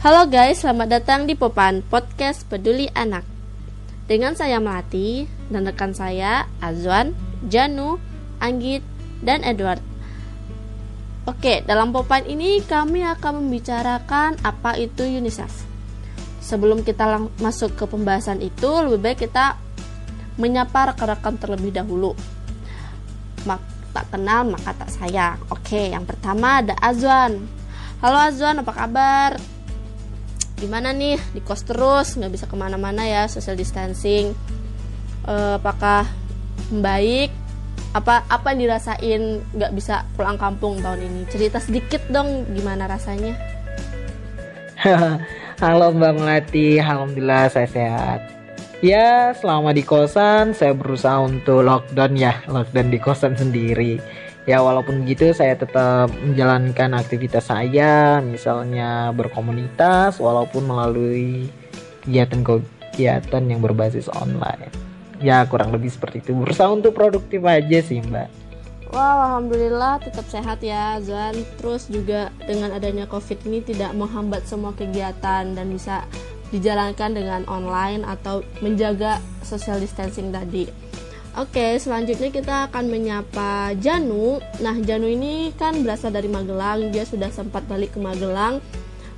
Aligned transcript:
Halo 0.00 0.32
guys, 0.32 0.64
selamat 0.64 0.88
datang 0.96 1.20
di 1.28 1.36
Popan 1.36 1.84
Podcast 1.84 2.48
Peduli 2.48 2.88
Anak. 2.96 3.20
Dengan 4.08 4.32
saya 4.32 4.56
Melati 4.56 5.28
dan 5.52 5.68
rekan 5.68 5.92
saya 5.92 6.48
Azwan, 6.56 7.12
Janu, 7.52 8.00
Anggit, 8.40 8.80
dan 9.20 9.44
Edward. 9.44 9.84
Oke, 11.28 11.60
dalam 11.68 11.92
Popan 11.92 12.24
ini 12.24 12.64
kami 12.64 13.04
akan 13.04 13.44
membicarakan 13.44 14.40
apa 14.40 14.80
itu 14.80 15.04
UNICEF. 15.04 15.68
Sebelum 16.40 16.80
kita 16.80 17.04
masuk 17.36 17.76
ke 17.76 17.84
pembahasan 17.84 18.40
itu, 18.40 18.72
lebih 18.80 19.04
baik 19.04 19.28
kita 19.28 19.60
menyapa 20.40 20.96
rekan-rekan 20.96 21.36
terlebih 21.36 21.76
dahulu. 21.76 22.16
Mak 23.44 23.92
tak 23.92 24.08
kenal 24.08 24.48
maka 24.48 24.72
tak 24.80 24.88
sayang. 24.96 25.36
Oke, 25.52 25.92
yang 25.92 26.08
pertama 26.08 26.64
ada 26.64 26.72
Azwan. 26.80 27.36
Halo 28.00 28.16
Azwan, 28.16 28.64
apa 28.64 28.72
kabar? 28.72 29.59
Gimana 30.60 30.92
nih? 30.92 31.16
Di 31.32 31.40
kos 31.40 31.64
terus 31.64 32.20
nggak 32.20 32.32
bisa 32.36 32.44
ke 32.44 32.54
mana-mana 32.54 33.08
ya 33.08 33.24
social 33.24 33.56
distancing. 33.56 34.36
E, 35.24 35.34
apakah 35.56 36.04
membaik 36.68 37.32
apa 37.90 38.22
apa 38.30 38.54
yang 38.54 38.68
dirasain 38.68 39.42
nggak 39.56 39.72
bisa 39.72 40.04
pulang 40.14 40.36
kampung 40.36 40.78
tahun 40.84 41.00
ini? 41.08 41.22
Cerita 41.32 41.58
sedikit 41.58 42.04
dong 42.12 42.44
gimana 42.52 42.84
rasanya? 42.84 43.32
Halo 45.64 45.92
mbak 45.96 46.20
melati 46.20 46.76
alhamdulillah 46.76 47.48
saya 47.48 47.68
sehat. 47.68 48.20
Ya 48.80 49.36
selama 49.36 49.76
di 49.76 49.84
kosan 49.84 50.56
saya 50.56 50.72
berusaha 50.72 51.20
untuk 51.20 51.64
lockdown 51.64 52.16
ya 52.16 52.40
lockdown 52.48 52.88
di 52.88 52.96
kosan 53.00 53.36
sendiri 53.36 54.00
ya 54.48 54.64
walaupun 54.64 55.04
begitu 55.04 55.36
saya 55.36 55.56
tetap 55.56 56.08
menjalankan 56.24 56.96
aktivitas 56.96 57.52
saya 57.52 58.24
misalnya 58.24 59.12
berkomunitas 59.12 60.16
walaupun 60.16 60.64
melalui 60.64 61.48
kegiatan-kegiatan 62.04 63.42
yang 63.44 63.60
berbasis 63.60 64.08
online 64.08 64.72
ya 65.20 65.44
kurang 65.44 65.70
lebih 65.70 65.92
seperti 65.92 66.24
itu 66.24 66.32
berusaha 66.32 66.72
untuk 66.72 66.96
produktif 66.96 67.44
aja 67.44 67.78
sih 67.84 68.00
mbak 68.00 68.40
Wow, 68.90 69.22
alhamdulillah 69.22 70.02
tetap 70.02 70.26
sehat 70.26 70.66
ya 70.66 70.98
Zan. 70.98 71.38
Terus 71.62 71.86
juga 71.86 72.34
dengan 72.42 72.74
adanya 72.74 73.06
COVID 73.06 73.46
ini 73.46 73.62
tidak 73.62 73.94
menghambat 73.94 74.50
semua 74.50 74.74
kegiatan 74.74 75.46
dan 75.54 75.66
bisa 75.70 76.02
dijalankan 76.50 77.14
dengan 77.14 77.46
online 77.46 78.02
atau 78.02 78.42
menjaga 78.58 79.22
social 79.46 79.78
distancing 79.78 80.34
tadi. 80.34 80.66
Oke, 81.38 81.78
selanjutnya 81.78 82.34
kita 82.34 82.66
akan 82.66 82.90
menyapa 82.90 83.70
Janu. 83.78 84.42
Nah, 84.58 84.74
Janu 84.82 85.06
ini 85.06 85.54
kan 85.54 85.78
berasal 85.86 86.10
dari 86.10 86.26
Magelang. 86.26 86.90
Dia 86.90 87.06
sudah 87.06 87.30
sempat 87.30 87.62
balik 87.70 87.94
ke 87.94 88.02
Magelang. 88.02 88.58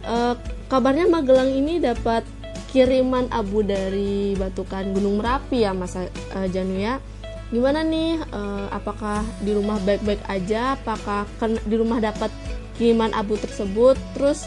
E, 0.04 0.36
kabarnya 0.68 1.08
Magelang 1.08 1.48
ini 1.48 1.80
dapat 1.80 2.20
kiriman 2.68 3.32
abu 3.32 3.64
dari 3.64 4.36
batukan 4.36 4.92
Gunung 4.92 5.24
Merapi 5.24 5.64
ya, 5.64 5.72
Mas 5.72 5.96
e, 5.96 6.08
Janu 6.52 6.76
ya. 6.76 7.00
Gimana 7.48 7.80
nih? 7.80 8.20
E, 8.28 8.40
apakah 8.68 9.24
di 9.40 9.56
rumah 9.56 9.80
baik-baik 9.80 10.20
aja? 10.28 10.76
Apakah 10.76 11.24
di 11.64 11.76
rumah 11.80 11.96
dapat 11.96 12.28
kiriman 12.76 13.16
abu 13.16 13.40
tersebut? 13.40 13.96
Terus 14.12 14.44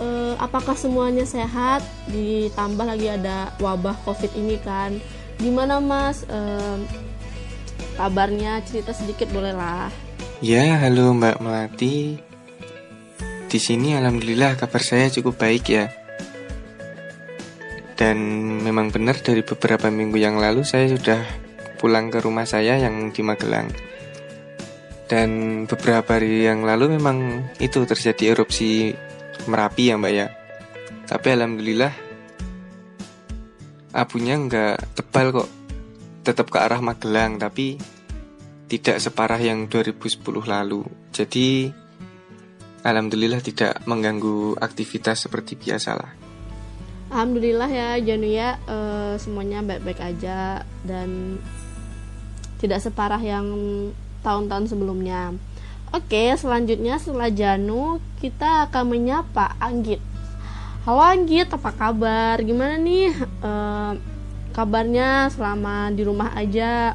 e, 0.00 0.32
apakah 0.40 0.72
semuanya 0.72 1.28
sehat? 1.28 1.84
Ditambah 2.08 2.88
lagi 2.88 3.12
ada 3.12 3.52
wabah 3.60 4.00
COVID 4.08 4.32
ini 4.32 4.56
kan 4.64 4.96
gimana 5.40 5.80
mas? 5.80 6.24
Um, 6.28 6.84
kabarnya? 7.96 8.60
Cerita 8.64 8.92
sedikit 8.92 9.28
boleh 9.32 9.52
lah. 9.56 9.88
Ya 10.44 10.76
halo 10.84 11.16
mbak 11.16 11.40
melati. 11.40 12.20
Di 13.46 13.58
sini 13.62 13.96
alhamdulillah 13.96 14.60
kabar 14.60 14.82
saya 14.84 15.08
cukup 15.08 15.40
baik 15.40 15.64
ya. 15.72 15.88
Dan 17.96 18.18
memang 18.60 18.92
benar 18.92 19.16
dari 19.24 19.40
beberapa 19.40 19.88
minggu 19.88 20.20
yang 20.20 20.36
lalu 20.36 20.60
saya 20.68 20.92
sudah 20.92 21.24
pulang 21.80 22.12
ke 22.12 22.20
rumah 22.20 22.44
saya 22.44 22.76
yang 22.76 23.08
di 23.08 23.24
Magelang. 23.24 23.72
Dan 25.08 25.64
beberapa 25.64 26.18
hari 26.18 26.44
yang 26.44 26.66
lalu 26.66 26.98
memang 26.98 27.48
itu 27.62 27.86
terjadi 27.86 28.36
erupsi 28.36 28.92
Merapi 29.46 29.88
ya 29.88 29.96
mbak 29.96 30.12
ya. 30.12 30.26
Tapi 31.06 31.28
alhamdulillah 31.32 32.05
abunya 33.96 34.36
nggak 34.36 35.00
tebal 35.00 35.32
kok 35.32 35.48
tetap 36.20 36.52
ke 36.52 36.58
arah 36.60 36.84
Magelang 36.84 37.40
tapi 37.40 37.80
tidak 38.68 39.00
separah 39.00 39.40
yang 39.40 39.72
2010 39.72 40.20
lalu 40.44 40.84
jadi 41.14 41.72
Alhamdulillah 42.84 43.40
tidak 43.40 43.80
mengganggu 43.88 44.60
aktivitas 44.60 45.24
seperti 45.26 45.56
biasa 45.56 45.90
lah 45.96 46.12
Alhamdulillah 47.08 47.70
ya 47.70 47.88
Janu 48.02 48.28
ya 48.28 48.58
e, 48.66 48.78
semuanya 49.22 49.62
baik-baik 49.62 50.02
aja 50.02 50.66
dan 50.82 51.38
tidak 52.58 52.82
separah 52.82 53.20
yang 53.22 53.46
tahun-tahun 54.26 54.74
sebelumnya. 54.74 55.36
Oke, 55.94 56.34
selanjutnya 56.34 56.98
setelah 56.98 57.30
Janu 57.30 58.02
kita 58.18 58.66
akan 58.66 58.84
menyapa 58.90 59.54
Anggit. 59.62 60.02
Halo 60.86 61.02
Anggit, 61.02 61.50
apa 61.50 61.74
kabar? 61.74 62.38
Gimana 62.38 62.78
nih 62.78 63.10
e, 63.42 63.52
kabarnya 64.54 65.26
selama 65.34 65.90
di 65.90 66.06
rumah 66.06 66.30
aja? 66.38 66.94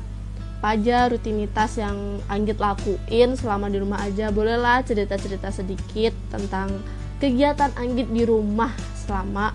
Apa 0.64 0.80
aja 0.80 1.12
rutinitas 1.12 1.76
yang 1.76 2.24
Anggit 2.32 2.56
lakuin 2.56 3.36
selama 3.36 3.68
di 3.68 3.84
rumah 3.84 4.00
aja? 4.00 4.32
Bolehlah 4.32 4.80
cerita-cerita 4.88 5.52
sedikit 5.52 6.16
tentang 6.32 6.80
kegiatan 7.20 7.68
Anggit 7.76 8.08
di 8.16 8.24
rumah 8.24 8.72
selama 8.96 9.52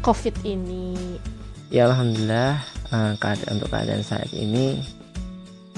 COVID 0.00 0.48
ini. 0.48 0.96
Ya 1.68 1.92
Alhamdulillah 1.92 2.64
uh, 2.88 3.20
keadaan 3.20 3.60
untuk 3.60 3.68
keadaan 3.68 4.00
saat 4.00 4.32
ini 4.32 4.80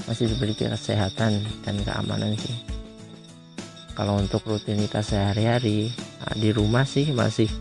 masih 0.07 0.31
diberi 0.31 0.55
kesehatan 0.55 1.43
dan 1.67 1.75
keamanan 1.83 2.39
sih. 2.39 2.55
Kalau 3.99 4.15
untuk 4.15 4.47
rutinitas 4.47 5.11
sehari-hari 5.11 5.91
nah, 6.23 6.39
di 6.39 6.55
rumah 6.55 6.87
sih 6.87 7.11
masih 7.11 7.51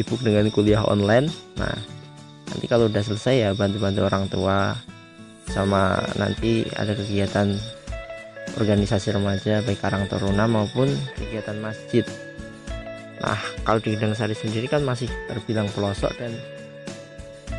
sibuk 0.00 0.24
dengan 0.24 0.48
kuliah 0.48 0.80
online. 0.88 1.28
Nah 1.60 1.76
nanti 2.48 2.64
kalau 2.64 2.88
udah 2.88 3.04
selesai 3.04 3.34
ya 3.36 3.50
bantu-bantu 3.52 4.00
orang 4.08 4.24
tua 4.32 4.72
sama 5.52 6.00
nanti 6.16 6.64
ada 6.72 6.96
kegiatan 6.96 7.52
organisasi 8.56 9.12
remaja 9.12 9.60
baik 9.60 9.78
Karang 9.84 10.08
Taruna 10.08 10.48
maupun 10.48 10.88
kegiatan 11.20 11.60
masjid. 11.60 12.08
Nah 13.20 13.36
kalau 13.60 13.84
di 13.84 13.92
Sari 14.16 14.32
sendiri 14.32 14.72
kan 14.72 14.80
masih 14.80 15.12
terbilang 15.28 15.68
pelosok 15.76 16.16
dan 16.16 16.32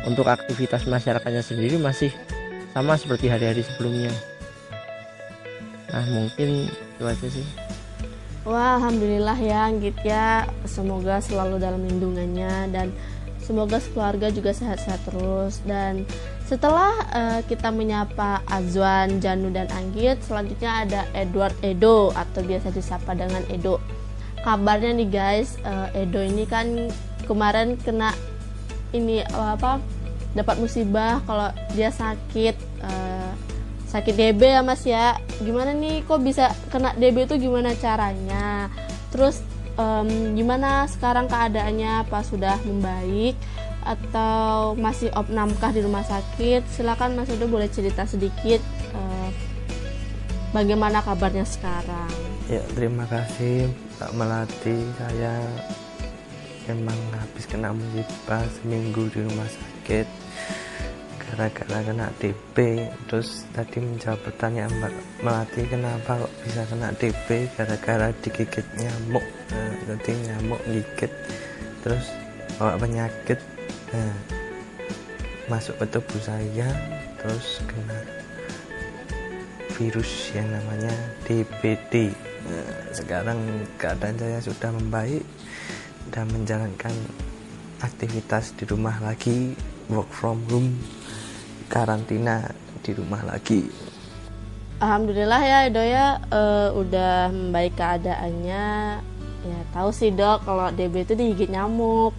untuk 0.02 0.26
aktivitas 0.26 0.90
masyarakatnya 0.90 1.46
sendiri 1.46 1.78
masih 1.78 2.10
sama 2.74 2.98
seperti 2.98 3.30
hari-hari 3.30 3.62
sebelumnya. 3.62 4.10
Nah 5.94 6.04
mungkin 6.10 6.66
itu 6.66 7.04
aja 7.06 7.28
sih 7.30 7.46
Wah, 8.42 8.74
alhamdulillah 8.74 9.38
ya, 9.38 9.70
Anggit 9.70 9.94
ya. 10.02 10.50
Semoga 10.66 11.22
selalu 11.22 11.62
dalam 11.62 11.86
lindungannya 11.86 12.74
dan 12.74 12.90
semoga 13.38 13.78
keluarga 13.94 14.34
juga 14.34 14.50
sehat-sehat 14.50 14.98
terus. 15.06 15.62
Dan 15.62 16.02
setelah 16.50 16.90
uh, 17.14 17.40
kita 17.46 17.70
menyapa 17.70 18.42
Azwan, 18.50 19.22
Janu 19.22 19.54
dan 19.54 19.70
Anggit, 19.70 20.18
selanjutnya 20.26 20.82
ada 20.82 21.00
Edward 21.14 21.54
Edo 21.62 22.10
atau 22.18 22.42
biasa 22.42 22.74
disapa 22.74 23.14
dengan 23.14 23.46
Edo. 23.46 23.78
Kabarnya 24.42 24.90
nih 24.90 25.06
guys, 25.06 25.54
uh, 25.62 25.86
Edo 25.94 26.18
ini 26.18 26.42
kan 26.42 26.90
kemarin 27.30 27.78
kena 27.78 28.10
ini 28.90 29.22
apa? 29.30 29.78
Dapat 30.34 30.58
musibah 30.58 31.22
kalau 31.30 31.46
dia 31.78 31.94
sakit. 31.94 32.71
Sakit 33.92 34.16
DB 34.16 34.40
ya 34.48 34.64
mas 34.64 34.88
ya. 34.88 35.20
Gimana 35.44 35.76
nih 35.76 36.00
kok 36.08 36.24
bisa 36.24 36.48
kena 36.72 36.96
DB 36.96 37.28
itu 37.28 37.36
gimana 37.36 37.76
caranya? 37.76 38.72
Terus 39.12 39.44
um, 39.76 40.32
gimana 40.32 40.88
sekarang 40.88 41.28
keadaannya 41.28 42.08
apa 42.08 42.24
sudah 42.24 42.56
membaik 42.64 43.36
atau 43.84 44.72
masih 44.80 45.12
opnamkah 45.12 45.76
di 45.76 45.84
rumah 45.84 46.08
sakit? 46.08 46.64
Silakan 46.72 47.20
mas 47.20 47.28
udah 47.28 47.44
boleh 47.44 47.68
cerita 47.68 48.08
sedikit 48.08 48.64
uh, 48.96 49.28
bagaimana 50.56 51.04
kabarnya 51.04 51.44
sekarang. 51.44 52.08
Ya 52.48 52.64
terima 52.72 53.04
kasih 53.12 53.68
Pak 54.00 54.16
Melati. 54.16 54.88
Saya 54.96 55.36
memang 56.64 56.96
habis 57.12 57.44
kena 57.44 57.76
musibah 57.76 58.40
seminggu 58.56 59.04
di 59.12 59.20
rumah 59.20 59.48
sakit 59.52 60.21
gara-gara 61.32 61.80
kena 61.80 62.12
DP 62.20 62.84
terus 63.08 63.48
tadi 63.56 63.80
menjawab 63.80 64.20
pertanyaan 64.20 64.68
Mbak 64.68 64.94
Melati 65.24 65.62
kenapa 65.64 66.20
kok 66.20 66.32
bisa 66.44 66.62
kena 66.68 66.92
DP 66.92 67.48
gara-gara 67.56 68.12
digigit 68.20 68.66
nyamuk. 68.76 69.24
Nah, 69.48 69.96
nyamuk 70.28 70.60
gigit 70.68 71.12
terus 71.80 72.12
bawa 72.60 72.76
penyakit 72.76 73.40
nah, 73.96 74.16
masuk 75.48 75.80
ke 75.80 75.88
tubuh 75.88 76.20
saya. 76.20 76.68
Terus 77.16 77.64
kena 77.64 77.96
virus 79.72 80.36
yang 80.36 80.52
namanya 80.52 80.92
DPD 81.24 82.12
nah, 82.44 82.68
sekarang 82.92 83.40
keadaan 83.80 84.20
saya 84.20 84.38
sudah 84.44 84.68
membaik 84.68 85.24
dan 86.12 86.28
menjalankan 86.28 86.92
aktivitas 87.80 88.52
di 88.60 88.68
rumah 88.68 89.00
lagi 89.00 89.56
work 89.88 90.12
from 90.12 90.44
home 90.52 90.76
karantina 91.72 92.52
di 92.84 92.92
rumah 92.92 93.24
lagi. 93.24 93.64
Alhamdulillah 94.76 95.40
ya 95.40 95.58
Edo 95.70 95.80
ya 95.80 96.20
uh, 96.28 96.76
udah 96.76 97.32
membaik 97.32 97.72
keadaannya. 97.80 99.00
Ya 99.42 99.58
tahu 99.72 99.88
sih 99.90 100.12
dok 100.12 100.44
kalau 100.44 100.68
DB 100.68 101.08
itu 101.08 101.16
digigit 101.16 101.48
nyamuk. 101.48 102.12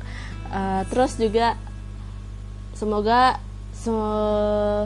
Uh, 0.49 0.81
terus 0.89 1.13
juga 1.21 1.53
semoga 2.73 3.37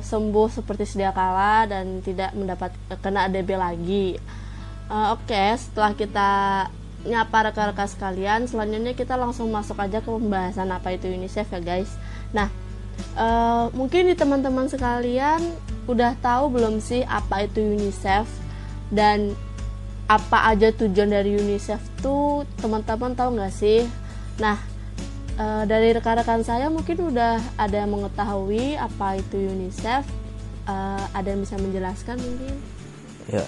sembuh 0.01 0.49
seperti 0.49 0.89
sedia 0.89 1.13
kala 1.13 1.69
dan 1.69 2.01
tidak 2.01 2.33
mendapat 2.33 2.73
kena 2.99 3.29
DB 3.29 3.53
lagi. 3.53 4.17
Uh, 4.89 5.13
oke 5.13 5.29
okay, 5.29 5.53
setelah 5.55 5.93
kita 5.93 6.29
nyapa 7.05 7.51
rekan-rekan 7.53 7.87
sekalian 7.87 8.49
selanjutnya 8.49 8.97
kita 8.97 9.13
langsung 9.15 9.53
masuk 9.53 9.77
aja 9.77 10.01
ke 10.01 10.09
pembahasan 10.09 10.73
apa 10.73 10.97
itu 10.97 11.05
UNICEF 11.13 11.45
ya 11.53 11.61
guys. 11.61 11.93
Nah 12.33 12.49
uh, 13.17 13.69
mungkin 13.73 14.09
di 14.09 14.15
teman-teman 14.15 14.69
sekalian 14.69 15.41
udah 15.87 16.19
tahu 16.19 16.51
belum 16.51 16.83
sih 16.83 17.07
apa 17.07 17.47
itu 17.47 17.63
UNICEF 17.63 18.27
dan 18.91 19.35
apa 20.07 20.51
aja 20.51 20.71
tujuan 20.71 21.11
dari 21.11 21.35
UNICEF 21.35 21.79
tuh 21.99 22.47
teman-teman 22.63 23.11
tahu 23.15 23.35
nggak 23.35 23.51
sih? 23.51 23.83
Nah 24.39 24.55
e, 25.35 25.45
dari 25.67 25.91
rekan-rekan 25.91 26.47
saya 26.47 26.71
mungkin 26.71 27.11
udah 27.11 27.39
ada 27.59 27.75
yang 27.75 27.91
mengetahui 27.91 28.79
apa 28.79 29.19
itu 29.19 29.35
UNICEF. 29.35 30.07
E, 30.63 30.75
ada 31.11 31.27
yang 31.27 31.43
bisa 31.43 31.59
menjelaskan 31.59 32.15
mungkin? 32.23 32.55
Ya, 33.27 33.43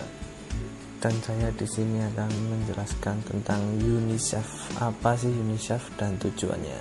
dan 0.99 1.15
saya 1.23 1.47
di 1.55 1.63
sini 1.63 2.03
akan 2.11 2.27
menjelaskan 2.27 3.23
tentang 3.23 3.63
UNICEF. 3.79 4.79
Apa 4.83 5.15
sih 5.15 5.31
UNICEF 5.31 5.95
dan 5.95 6.19
tujuannya? 6.19 6.79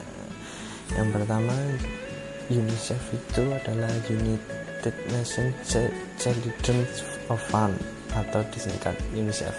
Yang 0.99 1.09
pertama, 1.15 1.55
UNICEF 2.49 3.03
itu 3.13 3.45
adalah 3.53 3.93
United 4.09 4.97
Nations 5.13 5.57
Children's 6.17 7.05
Fund 7.29 7.77
atau 8.17 8.41
disingkat 8.49 8.97
UNICEF. 9.13 9.53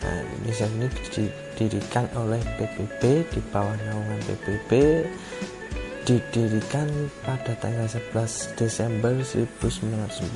Nah, 0.00 0.24
UNICEF 0.40 0.70
ini 0.80 0.88
didirikan 1.12 2.08
oleh 2.16 2.40
PBB 2.56 3.28
di 3.28 3.40
bawah 3.52 3.76
naungan 3.84 4.16
PBB 4.24 5.04
didirikan 6.08 6.88
pada 7.20 7.52
tanggal 7.60 7.84
11 7.84 8.56
Desember 8.56 9.12
1946 9.20 10.32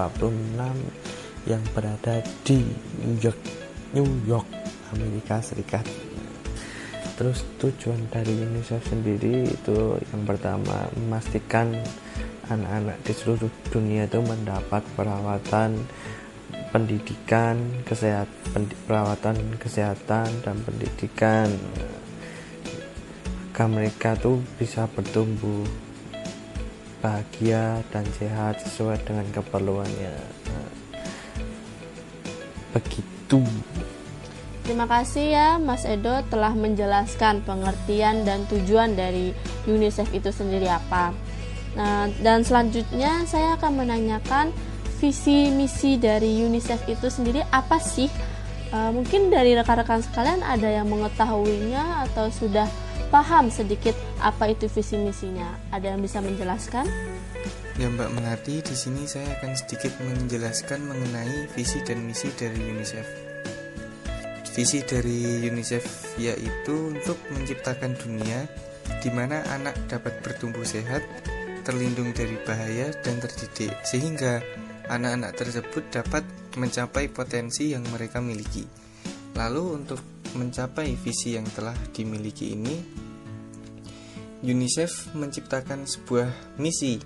yang 1.49 1.65
berada 1.73 2.21
di 2.45 2.61
New 3.01 3.17
York, 3.25 3.41
New 3.97 4.09
York, 4.29 4.45
Amerika 4.93 5.41
Serikat. 5.41 6.14
Terus 7.15 7.47
tujuan 7.63 8.11
dari 8.11 8.35
UNICEF 8.35 8.91
sendiri 8.91 9.47
itu 9.47 9.99
yang 10.11 10.27
pertama 10.27 10.91
memastikan 10.99 11.71
anak-anak 12.51 12.99
di 13.07 13.13
seluruh 13.15 13.51
dunia 13.71 14.11
itu 14.11 14.19
mendapat 14.19 14.83
perawatan 14.99 15.79
pendidikan, 16.75 17.55
kesehatan, 17.87 18.67
perawatan 18.91 19.39
kesehatan 19.63 20.27
dan 20.43 20.57
pendidikan 20.67 21.47
agar 23.55 23.71
mereka 23.71 24.19
tuh 24.19 24.43
bisa 24.59 24.91
bertumbuh 24.91 25.63
bahagia 26.99 27.87
dan 27.95 28.03
sehat 28.19 28.59
sesuai 28.59 28.99
dengan 29.07 29.31
keperluannya. 29.31 30.19
begitu. 32.75 33.39
Terima 34.65 34.89
kasih 34.89 35.37
ya 35.37 35.49
Mas 35.61 35.85
Edo 35.85 36.25
telah 36.33 36.57
menjelaskan 36.57 37.45
pengertian 37.45 38.25
dan 38.25 38.49
tujuan 38.49 38.97
dari 38.97 39.37
UNICEF 39.69 40.09
itu 40.17 40.33
sendiri 40.33 40.73
apa. 40.73 41.13
Nah, 41.77 42.09
dan 42.25 42.49
selanjutnya 42.49 43.29
saya 43.29 43.61
akan 43.61 43.85
menanyakan 43.85 44.57
visi 45.05 45.53
misi 45.53 46.01
dari 46.01 46.41
UNICEF 46.41 46.89
itu 46.89 47.13
sendiri 47.13 47.45
apa 47.53 47.77
sih? 47.77 48.09
Uh, 48.73 48.89
mungkin 48.91 49.29
dari 49.29 49.53
rekan-rekan 49.53 50.01
sekalian 50.01 50.41
ada 50.41 50.67
yang 50.67 50.89
mengetahuinya 50.89 52.09
atau 52.09 52.33
sudah 52.33 52.67
paham 53.13 53.53
sedikit 53.53 53.93
apa 54.17 54.49
itu 54.49 54.65
visi 54.73 54.97
misinya. 54.97 55.61
Ada 55.77 55.93
yang 55.93 56.01
bisa 56.01 56.25
menjelaskan? 56.25 56.89
Ya 57.77 57.93
Mbak 57.93 58.11
Melati, 58.17 58.65
di 58.65 58.75
sini 58.75 59.05
saya 59.05 59.29
akan 59.39 59.53
sedikit 59.61 59.93
menjelaskan 60.01 60.81
mengenai 60.89 61.53
visi 61.53 61.85
dan 61.85 62.01
misi 62.07 62.33
dari 62.33 62.59
UNICEF. 62.73 63.24
Visi 64.55 64.87
dari 64.87 65.43
UNICEF 65.51 66.15
yaitu 66.23 66.95
untuk 66.95 67.19
menciptakan 67.35 67.99
dunia 67.99 68.47
di 69.03 69.11
mana 69.11 69.43
anak 69.51 69.75
dapat 69.91 70.23
bertumbuh 70.23 70.63
sehat, 70.63 71.03
terlindung 71.67 72.15
dari 72.15 72.39
bahaya 72.47 72.95
dan 73.03 73.19
terdidik 73.19 73.75
sehingga 73.83 74.39
anak-anak 74.87 75.35
tersebut 75.35 75.85
dapat 75.91 76.23
mencapai 76.55 77.11
potensi 77.11 77.75
yang 77.75 77.83
mereka 77.91 78.23
miliki. 78.23 78.63
Lalu 79.35 79.65
untuk 79.75 79.99
mencapai 80.39 80.95
visi 81.03 81.35
yang 81.35 81.51
telah 81.51 81.75
dimiliki 81.91 82.55
ini, 82.55 82.77
UNICEF 84.45 85.19
menciptakan 85.19 85.83
sebuah 85.89 86.31
misi 86.63 87.03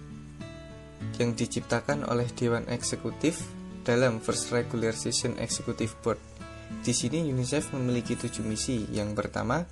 yang 1.16 1.32
diciptakan 1.32 2.04
oleh 2.04 2.28
Dewan 2.34 2.68
Eksekutif 2.68 3.40
dalam 3.86 4.20
First 4.20 4.52
Regular 4.52 4.92
Session 4.92 5.38
Executive 5.40 5.96
Board. 6.04 6.37
Di 6.68 6.92
sini 6.92 7.24
UNICEF 7.28 7.72
memiliki 7.76 8.16
tujuh 8.16 8.44
misi. 8.44 8.84
Yang 8.92 9.16
pertama, 9.16 9.64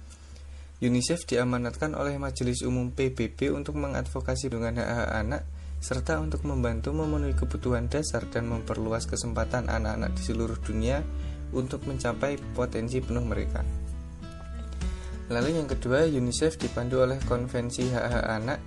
UNICEF 0.81 1.25
diamanatkan 1.25 1.97
oleh 1.97 2.21
Majelis 2.21 2.61
Umum 2.61 2.93
PBB 2.93 3.53
untuk 3.53 3.81
mengadvokasi 3.81 4.53
dengan 4.53 4.77
hak-hak 4.77 5.11
anak 5.13 5.43
serta 5.77 6.19
untuk 6.19 6.43
membantu 6.49 6.93
memenuhi 6.97 7.37
kebutuhan 7.37 7.87
dasar 7.87 8.25
dan 8.33 8.49
memperluas 8.49 9.05
kesempatan 9.05 9.69
anak-anak 9.69 10.17
di 10.17 10.23
seluruh 10.25 10.57
dunia 10.61 11.05
untuk 11.53 11.85
mencapai 11.85 12.41
potensi 12.57 12.99
penuh 13.01 13.23
mereka. 13.23 13.63
Lalu 15.27 15.59
yang 15.59 15.69
kedua, 15.69 16.07
UNICEF 16.07 16.59
dipandu 16.59 17.03
oleh 17.03 17.19
Konvensi 17.27 17.91
Hak-Hak 17.91 18.27
Anak 18.31 18.59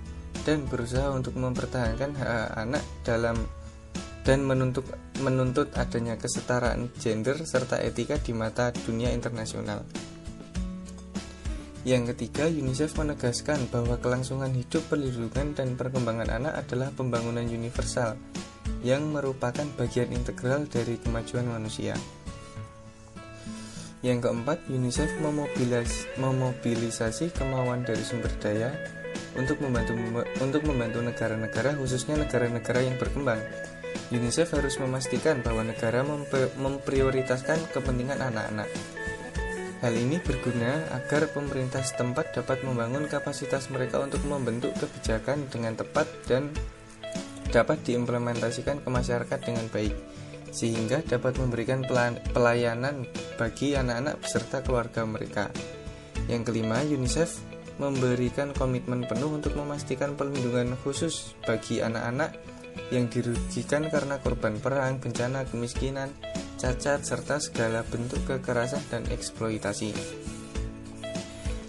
dan 0.44 0.64
berusaha 0.68 1.08
untuk 1.12 1.36
mempertahankan 1.36 2.16
hak-hak 2.16 2.50
anak 2.56 2.82
dalam 3.04 3.36
dan 4.30 4.46
menuntut 4.46 4.86
menuntut 5.18 5.74
adanya 5.74 6.14
kesetaraan 6.14 6.86
gender 7.02 7.34
serta 7.42 7.82
etika 7.82 8.14
di 8.22 8.30
mata 8.30 8.70
dunia 8.70 9.10
internasional. 9.10 9.82
Yang 11.82 12.14
ketiga, 12.14 12.46
UNICEF 12.46 12.94
menegaskan 12.94 13.66
bahwa 13.74 13.98
kelangsungan 13.98 14.54
hidup, 14.54 14.86
perlindungan, 14.86 15.58
dan 15.58 15.74
perkembangan 15.74 16.30
anak 16.30 16.62
adalah 16.62 16.94
pembangunan 16.94 17.42
universal 17.42 18.14
yang 18.86 19.10
merupakan 19.10 19.66
bagian 19.74 20.14
integral 20.14 20.62
dari 20.70 20.94
kemajuan 21.02 21.50
manusia. 21.50 21.98
Yang 24.06 24.30
keempat, 24.30 24.62
UNICEF 24.70 25.10
memobilisasi, 25.18 26.22
memobilisasi 26.22 27.26
kemauan 27.34 27.82
dari 27.82 28.06
sumber 28.06 28.30
daya 28.38 28.70
untuk 29.34 29.58
membantu 29.58 29.98
untuk 30.38 30.62
membantu 30.70 31.02
negara-negara 31.02 31.74
khususnya 31.82 32.14
negara-negara 32.14 32.86
yang 32.86 32.94
berkembang. 32.94 33.42
UNICEF 34.10 34.58
harus 34.58 34.78
memastikan 34.82 35.42
bahwa 35.42 35.62
negara 35.66 36.02
memprioritaskan 36.58 37.70
kepentingan 37.70 38.18
anak-anak 38.18 38.66
Hal 39.80 39.96
ini 39.96 40.20
berguna 40.20 40.92
agar 40.92 41.32
pemerintah 41.32 41.80
setempat 41.80 42.36
dapat 42.36 42.60
membangun 42.68 43.08
kapasitas 43.08 43.72
mereka 43.72 43.96
untuk 44.04 44.20
membentuk 44.28 44.76
kebijakan 44.76 45.48
dengan 45.48 45.72
tepat 45.72 46.04
dan 46.28 46.52
dapat 47.48 47.80
diimplementasikan 47.88 48.84
ke 48.84 48.88
masyarakat 48.92 49.40
dengan 49.40 49.72
baik, 49.72 49.96
sehingga 50.52 51.00
dapat 51.00 51.40
memberikan 51.40 51.80
pelayanan 52.36 53.08
bagi 53.40 53.72
anak-anak 53.72 54.20
beserta 54.20 54.60
keluarga 54.60 55.08
mereka. 55.08 55.48
Yang 56.28 56.52
kelima, 56.52 56.84
UNICEF 56.84 57.40
memberikan 57.80 58.52
komitmen 58.52 59.08
penuh 59.08 59.32
untuk 59.32 59.56
memastikan 59.56 60.12
perlindungan 60.12 60.76
khusus 60.84 61.32
bagi 61.48 61.80
anak-anak 61.80 62.36
yang 62.88 63.12
dirugikan 63.12 63.86
karena 63.92 64.16
korban 64.18 64.56
perang, 64.58 64.98
bencana, 64.98 65.44
kemiskinan, 65.46 66.10
cacat, 66.56 67.04
serta 67.04 67.38
segala 67.38 67.84
bentuk 67.84 68.24
kekerasan 68.24 68.82
dan 68.88 69.02
eksploitasi. 69.12 69.92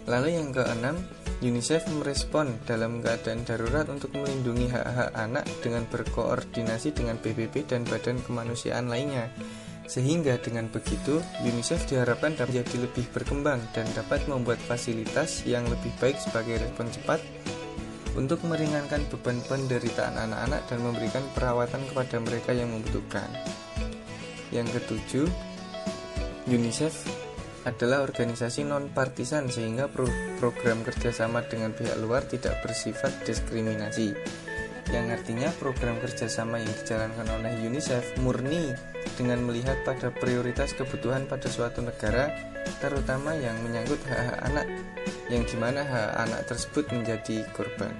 Lalu 0.09 0.29
yang 0.33 0.49
keenam, 0.51 0.97
UNICEF 1.41 1.89
merespon 1.97 2.53
dalam 2.69 3.01
keadaan 3.01 3.41
darurat 3.47 3.89
untuk 3.89 4.13
melindungi 4.13 4.69
hak-hak 4.69 5.09
anak 5.17 5.45
dengan 5.65 5.89
berkoordinasi 5.89 6.93
dengan 6.93 7.17
PBB 7.17 7.65
dan 7.65 7.81
badan 7.81 8.21
kemanusiaan 8.21 8.85
lainnya. 8.85 9.31
Sehingga 9.89 10.37
dengan 10.37 10.69
begitu, 10.69 11.17
UNICEF 11.41 11.89
diharapkan 11.89 12.37
dapat 12.37 12.61
menjadi 12.61 12.85
lebih 12.85 13.05
berkembang 13.09 13.59
dan 13.73 13.89
dapat 13.97 14.23
membuat 14.29 14.61
fasilitas 14.61 15.41
yang 15.43 15.65
lebih 15.65 15.89
baik 15.97 16.15
sebagai 16.21 16.61
respon 16.61 16.87
cepat 16.93 17.19
untuk 18.19 18.43
meringankan 18.43 19.07
beban 19.07 19.39
penderitaan 19.47 20.19
anak-anak 20.19 20.61
dan 20.67 20.79
memberikan 20.83 21.23
perawatan 21.31 21.81
kepada 21.91 22.17
mereka 22.19 22.51
yang 22.51 22.69
membutuhkan. 22.71 23.29
Yang 24.51 24.81
ketujuh, 24.81 25.27
UNICEF 26.51 27.07
adalah 27.63 28.01
organisasi 28.01 28.65
non-partisan 28.65 29.47
sehingga 29.47 29.85
pro 29.85 30.09
program 30.41 30.81
kerjasama 30.81 31.45
dengan 31.45 31.71
pihak 31.71 31.93
luar 32.01 32.25
tidak 32.25 32.57
bersifat 32.65 33.13
diskriminasi 33.23 34.17
yang 34.91 35.07
artinya 35.07 35.47
program 35.55 35.97
kerjasama 36.03 36.59
yang 36.59 36.71
dijalankan 36.83 37.27
oleh 37.39 37.51
UNICEF 37.63 38.19
murni 38.19 38.75
dengan 39.15 39.39
melihat 39.47 39.79
pada 39.87 40.11
prioritas 40.11 40.75
kebutuhan 40.75 41.25
pada 41.31 41.47
suatu 41.47 41.79
negara 41.79 42.31
terutama 42.83 43.31
yang 43.33 43.55
menyangkut 43.63 44.03
hak-hak 44.05 44.39
anak 44.51 44.67
yang 45.31 45.47
di 45.47 45.55
mana 45.55 45.81
hak 45.87 46.11
anak 46.27 46.41
tersebut 46.45 46.85
menjadi 46.91 47.47
korban 47.55 47.95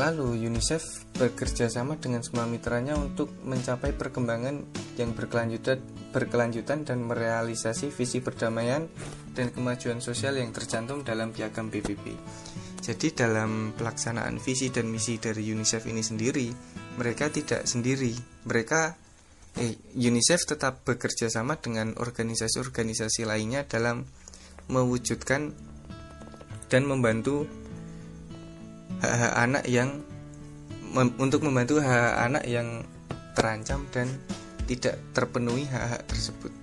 Lalu 0.00 0.48
UNICEF 0.48 1.12
bekerja 1.18 1.68
sama 1.68 2.00
dengan 2.00 2.24
semua 2.24 2.48
mitranya 2.48 2.96
untuk 2.96 3.28
mencapai 3.44 3.92
perkembangan 3.92 4.64
yang 4.96 5.12
berkelanjutan, 5.12 5.76
berkelanjutan 6.08 6.88
dan 6.88 7.04
merealisasi 7.04 7.92
visi 7.92 8.24
perdamaian 8.24 8.88
dan 9.36 9.52
kemajuan 9.52 10.00
sosial 10.00 10.40
yang 10.40 10.56
tercantum 10.56 11.04
dalam 11.04 11.36
piagam 11.36 11.68
PBB. 11.68 12.16
Jadi 12.80 13.12
dalam 13.12 13.76
pelaksanaan 13.76 14.40
visi 14.40 14.72
dan 14.72 14.88
misi 14.88 15.20
dari 15.20 15.44
UNICEF 15.52 15.84
ini 15.84 16.00
sendiri, 16.00 16.48
mereka 16.96 17.28
tidak 17.28 17.68
sendiri. 17.68 18.16
Mereka 18.48 18.80
eh, 19.60 19.76
UNICEF 20.00 20.56
tetap 20.56 20.80
bekerja 20.88 21.28
sama 21.28 21.60
dengan 21.60 21.92
organisasi-organisasi 22.00 23.28
lainnya 23.28 23.68
dalam 23.68 24.08
mewujudkan 24.72 25.52
dan 26.70 26.82
membantu 26.86 27.44
hak-hak 29.02 29.34
anak 29.36 29.64
yang 29.68 30.00
mem, 30.94 31.08
untuk 31.18 31.42
membantu 31.44 31.82
hak, 31.82 31.90
hak 31.90 32.16
anak 32.32 32.44
yang 32.46 32.68
terancam 33.34 33.84
dan 33.90 34.08
tidak 34.70 34.96
terpenuhi 35.10 35.66
hak-hak 35.66 36.06
tersebut. 36.06 36.59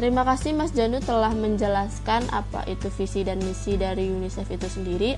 Terima 0.00 0.24
kasih 0.24 0.56
Mas 0.56 0.72
Janu 0.72 0.98
telah 1.04 1.30
menjelaskan 1.36 2.26
apa 2.32 2.64
itu 2.64 2.88
visi 2.96 3.22
dan 3.22 3.38
misi 3.44 3.76
dari 3.76 4.08
UNICEF 4.08 4.48
itu 4.48 4.68
sendiri. 4.68 5.12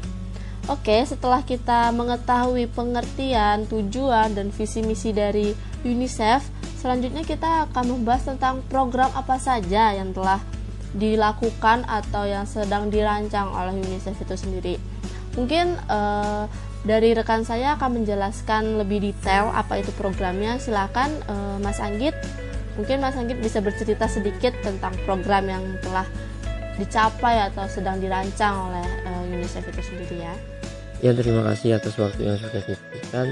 Oke, 0.64 0.96
setelah 1.04 1.44
kita 1.44 1.92
mengetahui 1.92 2.72
pengertian, 2.72 3.68
tujuan, 3.68 4.32
dan 4.32 4.48
visi 4.48 4.80
misi 4.80 5.12
dari 5.12 5.52
UNICEF, 5.84 6.40
selanjutnya 6.80 7.20
kita 7.20 7.68
akan 7.68 7.84
membahas 7.96 8.32
tentang 8.32 8.64
program 8.72 9.12
apa 9.12 9.36
saja 9.36 9.92
yang 9.92 10.16
telah 10.16 10.40
dilakukan 10.96 11.84
atau 11.84 12.24
yang 12.24 12.48
sedang 12.48 12.88
dirancang 12.88 13.52
oleh 13.52 13.76
UNICEF 13.76 14.16
itu 14.24 14.36
sendiri. 14.40 14.74
Mungkin 15.36 15.76
uh, 15.90 16.48
dari 16.86 17.12
rekan 17.12 17.44
saya 17.44 17.76
akan 17.76 18.00
menjelaskan 18.00 18.80
lebih 18.80 19.04
detail 19.04 19.52
apa 19.52 19.84
itu 19.84 19.92
programnya. 19.96 20.56
Silakan 20.56 21.12
uh, 21.28 21.56
Mas 21.60 21.76
Anggit 21.76 22.16
Mungkin 22.74 22.98
Mas 22.98 23.14
Anggit 23.14 23.38
bisa 23.38 23.62
bercerita 23.62 24.10
sedikit 24.10 24.50
tentang 24.62 24.94
program 25.06 25.46
yang 25.46 25.62
telah 25.78 26.06
dicapai 26.74 27.46
atau 27.46 27.70
sedang 27.70 28.02
dirancang 28.02 28.70
oleh 28.70 28.86
uh, 29.06 29.22
UNICEF 29.30 29.62
itu 29.70 29.82
sendiri 29.94 30.26
ya. 30.26 30.34
Ya 30.98 31.12
terima 31.14 31.46
kasih 31.46 31.78
atas 31.78 31.94
waktu 31.94 32.34
yang 32.34 32.38
sudah 32.38 32.62
diberikan. 32.66 33.26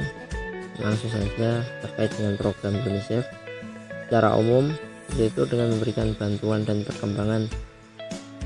Langsung 0.78 1.10
saja 1.10 1.66
terkait 1.82 2.10
dengan 2.14 2.34
program 2.38 2.74
UNICEF 2.86 3.26
secara 4.06 4.38
umum 4.38 4.70
yaitu 5.18 5.44
dengan 5.44 5.74
memberikan 5.74 6.14
bantuan 6.16 6.64
dan 6.64 6.86
perkembangan 6.86 7.50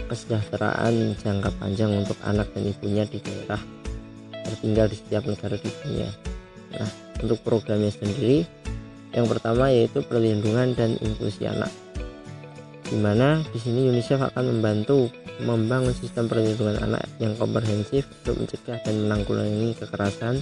kesejahteraan 0.07 1.19
jangka 1.19 1.51
panjang 1.59 1.91
untuk 1.93 2.19
anak 2.23 2.47
dan 2.55 2.71
ibunya 2.71 3.05
di 3.07 3.19
daerah 3.23 3.61
tertinggal 4.47 4.87
di 4.87 4.97
setiap 4.97 5.27
negara 5.27 5.59
di 5.59 5.71
dunia. 5.83 6.11
Nah, 6.79 6.91
untuk 7.23 7.43
programnya 7.43 7.91
sendiri 7.91 8.47
yang 9.17 9.27
pertama 9.27 9.73
yaitu 9.73 10.05
perlindungan 10.05 10.77
dan 10.77 10.95
inklusi 11.01 11.49
anak. 11.49 11.73
Di 12.87 12.95
mana 13.01 13.43
di 13.51 13.59
sini 13.59 13.91
UNICEF 13.91 14.31
akan 14.31 14.45
membantu 14.47 15.11
membangun 15.43 15.91
sistem 15.97 16.31
perlindungan 16.31 16.79
anak 16.85 17.03
yang 17.19 17.35
komprehensif 17.35 18.07
untuk 18.23 18.45
mencegah 18.45 18.79
dan 18.87 18.95
menanggulangi 19.03 19.75
kekerasan, 19.75 20.39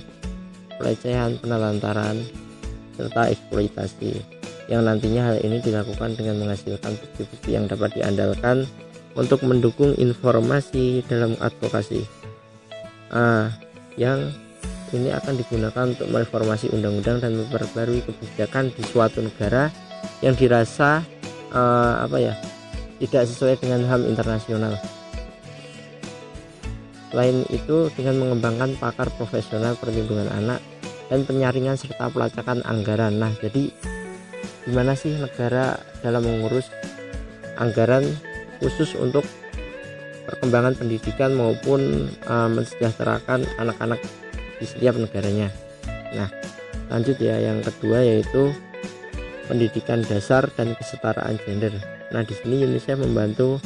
pelecehan, 0.77 1.41
penelantaran, 1.41 2.21
serta 2.99 3.33
eksploitasi. 3.33 4.13
Yang 4.69 4.83
nantinya 4.85 5.23
hal 5.33 5.37
ini 5.41 5.61
dilakukan 5.61 6.21
dengan 6.21 6.45
menghasilkan 6.45 6.99
bukti-bukti 7.01 7.57
yang 7.57 7.65
dapat 7.65 7.97
diandalkan 7.97 8.69
untuk 9.15 9.41
mendukung 9.47 9.95
informasi 9.97 11.01
dalam 11.07 11.39
advokasi. 11.41 12.03
Ah, 13.15 13.55
yang 13.95 14.35
ini 14.95 15.11
akan 15.11 15.35
digunakan 15.35 15.85
untuk 15.91 16.07
mereformasi 16.09 16.71
undang-undang 16.71 17.19
dan 17.19 17.35
memperbarui 17.35 18.07
kebijakan 18.07 18.71
di 18.71 18.83
suatu 18.87 19.21
negara 19.21 19.69
yang 20.23 20.39
dirasa 20.39 21.03
uh, 21.51 22.07
apa 22.07 22.17
ya 22.23 22.35
tidak 23.03 23.27
sesuai 23.27 23.59
dengan 23.59 23.83
HAM 23.85 24.07
internasional. 24.07 24.79
Selain 27.11 27.47
itu 27.51 27.91
dengan 27.95 28.23
mengembangkan 28.27 28.75
pakar 28.79 29.11
profesional 29.15 29.79
perlindungan 29.79 30.31
anak 30.35 30.59
dan 31.13 31.23
penyaringan 31.23 31.79
serta 31.79 32.11
pelacakan 32.11 32.65
anggaran. 32.67 33.19
Nah, 33.23 33.31
jadi 33.39 33.71
gimana 34.67 34.97
sih 34.99 35.15
negara 35.15 35.79
dalam 36.03 36.25
mengurus 36.25 36.67
anggaran 37.61 38.03
khusus 38.59 38.97
untuk 38.99 39.23
perkembangan 40.25 40.75
pendidikan 40.75 41.37
maupun 41.37 42.11
uh, 42.27 42.49
mensejahterakan 42.49 43.45
anak-anak 43.61 44.01
di 44.65 44.67
setiap 44.67 44.97
negaranya. 44.97 45.53
Nah, 46.17 46.33
lanjut 46.89 47.21
ya 47.21 47.37
yang 47.37 47.61
kedua 47.61 48.01
yaitu 48.01 48.49
pendidikan 49.45 50.01
dasar 50.09 50.49
dan 50.57 50.73
kesetaraan 50.73 51.37
gender. 51.45 51.77
Nah, 52.09 52.25
di 52.25 52.33
sini 52.33 52.65
UNICEF 52.65 52.97
membantu 52.97 53.61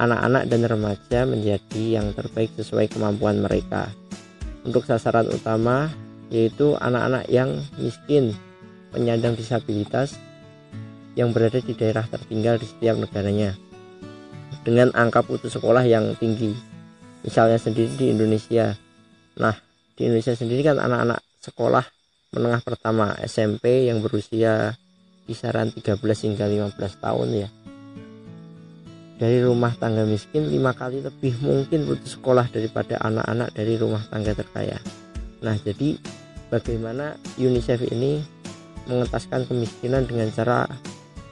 anak-anak 0.00 0.48
dan 0.48 0.64
remaja 0.64 1.20
menjadi 1.28 2.00
yang 2.00 2.16
terbaik 2.16 2.48
sesuai 2.56 2.88
kemampuan 2.88 3.44
mereka. 3.44 3.92
Untuk 4.64 4.88
sasaran 4.88 5.28
utama 5.28 5.92
yaitu 6.32 6.72
anak-anak 6.80 7.28
yang 7.28 7.60
miskin, 7.76 8.32
penyandang 8.88 9.36
disabilitas 9.36 10.16
yang 11.12 11.28
berada 11.36 11.60
di 11.60 11.76
daerah 11.76 12.08
tertinggal 12.08 12.56
di 12.56 12.64
setiap 12.64 12.96
negaranya 12.96 13.52
dengan 14.64 14.94
angka 14.96 15.20
putus 15.20 15.52
sekolah 15.52 15.84
yang 15.84 16.16
tinggi. 16.16 16.56
Misalnya 17.20 17.60
sendiri 17.60 17.92
di 18.00 18.06
Indonesia. 18.10 18.74
Nah, 19.38 19.54
di 19.96 20.08
Indonesia 20.08 20.32
sendiri 20.32 20.64
kan 20.64 20.80
anak-anak 20.80 21.20
sekolah 21.42 21.84
menengah 22.32 22.64
pertama 22.64 23.12
SMP 23.20 23.92
yang 23.92 24.00
berusia 24.00 24.72
kisaran 25.28 25.68
13 25.68 26.00
hingga 26.00 26.48
15 26.48 27.04
tahun 27.04 27.28
ya. 27.36 27.48
Dari 29.20 29.38
rumah 29.44 29.70
tangga 29.78 30.02
miskin 30.02 30.50
lima 30.50 30.74
kali 30.74 30.98
lebih 30.98 31.38
mungkin 31.44 31.86
putus 31.86 32.18
sekolah 32.18 32.50
daripada 32.50 32.98
anak-anak 33.04 33.54
dari 33.54 33.78
rumah 33.78 34.02
tangga 34.10 34.34
terkaya. 34.34 34.80
Nah 35.44 35.54
jadi 35.60 35.94
bagaimana 36.50 37.14
UNICEF 37.38 37.86
ini 37.92 38.18
mengentaskan 38.90 39.46
kemiskinan 39.46 40.10
dengan 40.10 40.32
cara 40.34 40.66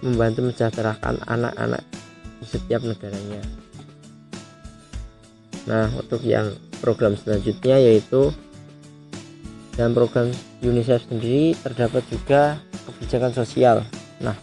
membantu 0.07 0.47
mensejahterakan 0.47 1.19
anak-anak 1.27 1.83
di 2.39 2.47
setiap 2.47 2.85
negaranya? 2.87 3.43
Nah 5.67 5.91
untuk 5.99 6.23
yang 6.23 6.55
program 6.79 7.19
selanjutnya 7.19 7.81
yaitu 7.83 8.31
dalam 9.81 9.97
program 9.97 10.29
UNICEF 10.61 11.09
sendiri 11.09 11.57
terdapat 11.57 12.05
juga 12.13 12.61
kebijakan 12.85 13.33
sosial. 13.33 13.81
Nah, 14.21 14.37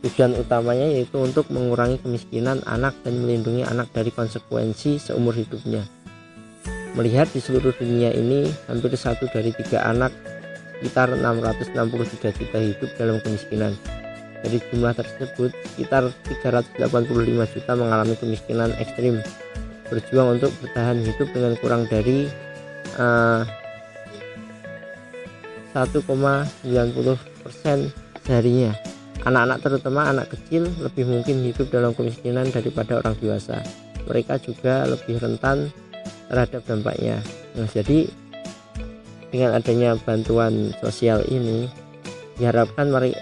tujuan 0.00 0.32
utamanya 0.40 0.88
yaitu 0.88 1.20
untuk 1.20 1.52
mengurangi 1.52 2.00
kemiskinan 2.00 2.64
anak 2.64 2.96
dan 3.04 3.20
melindungi 3.20 3.68
anak 3.68 3.92
dari 3.92 4.08
konsekuensi 4.08 4.96
seumur 4.96 5.36
hidupnya. 5.36 5.84
Melihat 6.96 7.28
di 7.36 7.44
seluruh 7.44 7.76
dunia 7.76 8.16
ini, 8.16 8.48
hampir 8.64 8.96
satu 8.96 9.28
dari 9.28 9.52
tiga 9.52 9.84
anak 9.84 10.12
sekitar 10.80 11.20
663 11.20 12.32
juta 12.32 12.58
hidup 12.58 12.90
dalam 12.96 13.20
kemiskinan. 13.20 13.76
Dari 14.42 14.58
jumlah 14.72 14.96
tersebut, 14.96 15.52
sekitar 15.76 16.08
385 16.26 17.54
juta 17.54 17.72
mengalami 17.76 18.16
kemiskinan 18.16 18.72
ekstrim. 18.80 19.20
Berjuang 19.92 20.40
untuk 20.40 20.50
bertahan 20.64 21.04
hidup 21.04 21.28
dengan 21.30 21.54
kurang 21.60 21.84
dari 21.86 22.26
uh, 22.98 23.46
1,90% 25.74 26.68
seharinya. 28.22 28.72
Anak-anak 29.22 29.58
terutama 29.62 30.10
anak 30.10 30.34
kecil 30.34 30.66
lebih 30.82 31.06
mungkin 31.06 31.46
hidup 31.46 31.70
dalam 31.70 31.94
kemiskinan 31.94 32.50
daripada 32.50 32.98
orang 32.98 33.14
dewasa. 33.22 33.62
Mereka 34.06 34.42
juga 34.42 34.82
lebih 34.84 35.22
rentan 35.22 35.70
terhadap 36.26 36.66
dampaknya. 36.66 37.22
Nah, 37.54 37.68
jadi 37.70 38.10
dengan 39.30 39.56
adanya 39.56 39.96
bantuan 39.96 40.74
sosial 40.82 41.24
ini 41.30 41.70
diharapkan 42.36 42.92
mari 42.92 43.16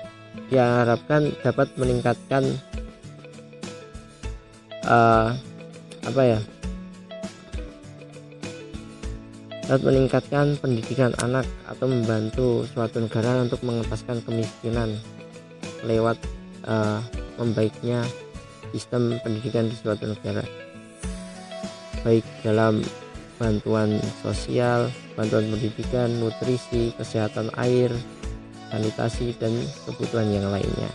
diharapkan 0.50 1.30
dapat 1.46 1.70
meningkatkan 1.78 2.42
uh, 4.88 5.30
apa 6.02 6.22
ya 6.26 6.38
dapat 9.70 9.86
meningkatkan 9.86 10.58
pendidikan 10.58 11.14
anak 11.22 11.46
atau 11.70 11.86
membantu 11.86 12.66
suatu 12.74 12.98
negara 12.98 13.46
untuk 13.46 13.62
mengentaskan 13.62 14.18
kemiskinan 14.26 14.98
lewat 15.86 16.18
uh, 16.66 16.98
membaiknya 17.38 18.02
sistem 18.74 19.14
pendidikan 19.22 19.70
di 19.70 19.78
suatu 19.78 20.10
negara 20.10 20.42
baik 22.02 22.26
dalam 22.42 22.82
bantuan 23.38 24.02
sosial, 24.26 24.90
bantuan 25.14 25.46
pendidikan, 25.54 26.10
nutrisi, 26.18 26.90
kesehatan 26.98 27.54
air, 27.54 27.94
sanitasi, 28.74 29.38
dan 29.38 29.54
kebutuhan 29.86 30.28
yang 30.28 30.50
lainnya. 30.50 30.90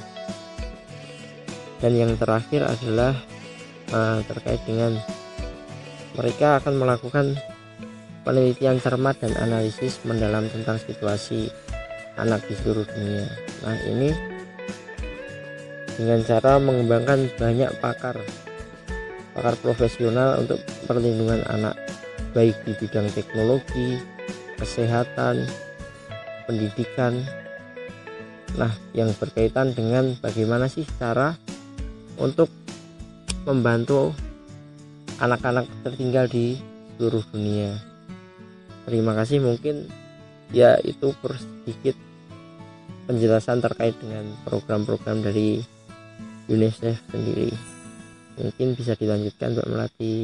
Dan 1.80 1.96
yang 1.96 2.12
terakhir 2.20 2.68
adalah 2.68 3.16
uh, 3.96 4.20
terkait 4.28 4.60
dengan 4.68 5.00
mereka 6.20 6.60
akan 6.60 6.76
melakukan 6.76 7.40
penelitian 8.26 8.82
cermat 8.82 9.22
dan 9.22 9.38
analisis 9.38 10.02
mendalam 10.04 10.50
tentang 10.50 10.82
situasi 10.82 11.54
anak 12.18 12.42
di 12.50 12.58
seluruh 12.58 12.84
dunia. 12.90 13.30
Nah, 13.62 13.78
ini 13.86 14.10
dengan 15.96 16.20
cara 16.28 16.60
mengembangkan 16.60 17.32
banyak 17.40 17.72
pakar 17.80 18.20
pakar 19.38 19.56
profesional 19.62 20.44
untuk 20.44 20.60
perlindungan 20.90 21.46
anak 21.48 21.76
baik 22.36 22.56
di 22.68 22.76
bidang 22.76 23.08
teknologi, 23.16 24.00
kesehatan, 24.60 25.48
pendidikan. 26.50 27.24
Nah, 28.56 28.72
yang 28.96 29.12
berkaitan 29.16 29.76
dengan 29.76 30.16
bagaimana 30.20 30.68
sih 30.72 30.88
cara 31.00 31.36
untuk 32.16 32.48
membantu 33.44 34.16
anak-anak 35.20 35.68
tertinggal 35.84 36.28
di 36.28 36.60
seluruh 36.96 37.24
dunia. 37.32 37.95
Terima 38.86 39.18
kasih 39.18 39.42
mungkin 39.42 39.90
ya 40.54 40.78
itu 40.86 41.10
sedikit 41.18 41.98
penjelasan 43.10 43.62
terkait 43.62 43.98
dengan 43.98 44.30
program-program 44.46 45.26
dari 45.26 45.62
UNICEF 46.46 47.02
sendiri. 47.10 47.50
Mungkin 48.38 48.78
bisa 48.78 48.94
dilanjutkan 48.94 49.58
Mbak 49.58 49.68
Melati. 49.74 50.18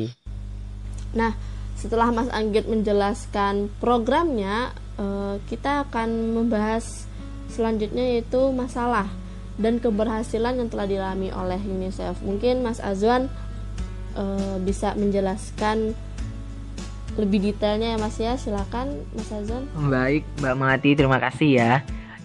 Nah 1.17 1.33
setelah 1.73 2.13
Mas 2.13 2.29
Anggit 2.29 2.69
menjelaskan 2.69 3.73
programnya 3.81 4.77
eh, 5.01 5.35
kita 5.49 5.89
akan 5.89 6.37
membahas 6.37 7.09
selanjutnya 7.49 8.17
yaitu 8.17 8.53
masalah 8.53 9.09
dan 9.57 9.81
keberhasilan 9.81 10.61
yang 10.61 10.69
telah 10.69 10.85
dialami 10.85 11.33
oleh 11.33 11.57
UNICEF. 11.57 12.21
Mungkin 12.21 12.61
Mas 12.61 12.77
Azwan 12.77 13.25
eh, 14.13 14.57
bisa 14.61 14.93
menjelaskan 14.93 15.97
lebih 17.19 17.51
detailnya 17.51 17.95
ya 17.95 17.97
Mas 17.99 18.17
ya. 18.19 18.33
Silakan 18.39 19.03
Mas 19.15 19.31
Azwan 19.31 19.67
baik 19.91 20.23
Mbak 20.39 20.55
Melati 20.55 20.89
terima 20.95 21.17
kasih 21.19 21.51
ya. 21.59 21.73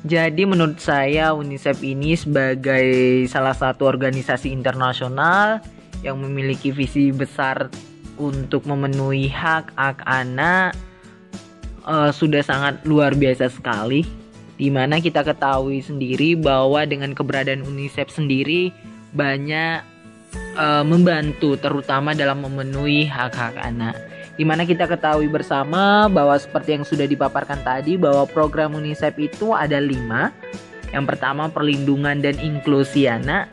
Jadi 0.07 0.47
menurut 0.47 0.78
saya 0.78 1.35
UNICEF 1.35 1.83
ini 1.83 2.14
sebagai 2.14 2.87
salah 3.26 3.57
satu 3.59 3.90
organisasi 3.90 4.55
internasional 4.55 5.59
yang 6.07 6.23
memiliki 6.23 6.71
visi 6.71 7.11
besar 7.11 7.66
untuk 8.14 8.71
memenuhi 8.71 9.26
hak-hak 9.26 10.07
anak 10.07 10.78
uh, 11.83 12.14
sudah 12.14 12.47
sangat 12.47 12.87
luar 12.87 13.19
biasa 13.19 13.50
sekali. 13.50 14.07
Di 14.57 14.71
mana 14.71 15.02
kita 15.02 15.26
ketahui 15.26 15.83
sendiri 15.83 16.38
bahwa 16.38 16.87
dengan 16.87 17.11
keberadaan 17.11 17.66
UNICEF 17.66 18.09
sendiri 18.09 18.71
banyak 19.11 19.83
uh, 20.55 20.87
membantu 20.87 21.59
terutama 21.59 22.14
dalam 22.14 22.47
memenuhi 22.47 23.05
hak-hak 23.11 23.59
anak 23.59 23.99
di 24.37 24.45
mana 24.45 24.69
kita 24.69 24.85
ketahui 24.85 25.28
bersama 25.33 26.09
bahwa 26.12 26.37
seperti 26.37 26.76
yang 26.76 26.85
sudah 26.85 27.09
dipaparkan 27.09 27.61
tadi 27.64 27.97
bahwa 27.97 28.28
program 28.28 28.76
UNICEF 28.76 29.16
itu 29.16 29.57
ada 29.57 29.81
lima 29.81 30.33
yang 30.93 31.09
pertama 31.09 31.49
perlindungan 31.49 32.21
dan 32.21 32.37
inklusi 32.38 33.09
anak 33.09 33.49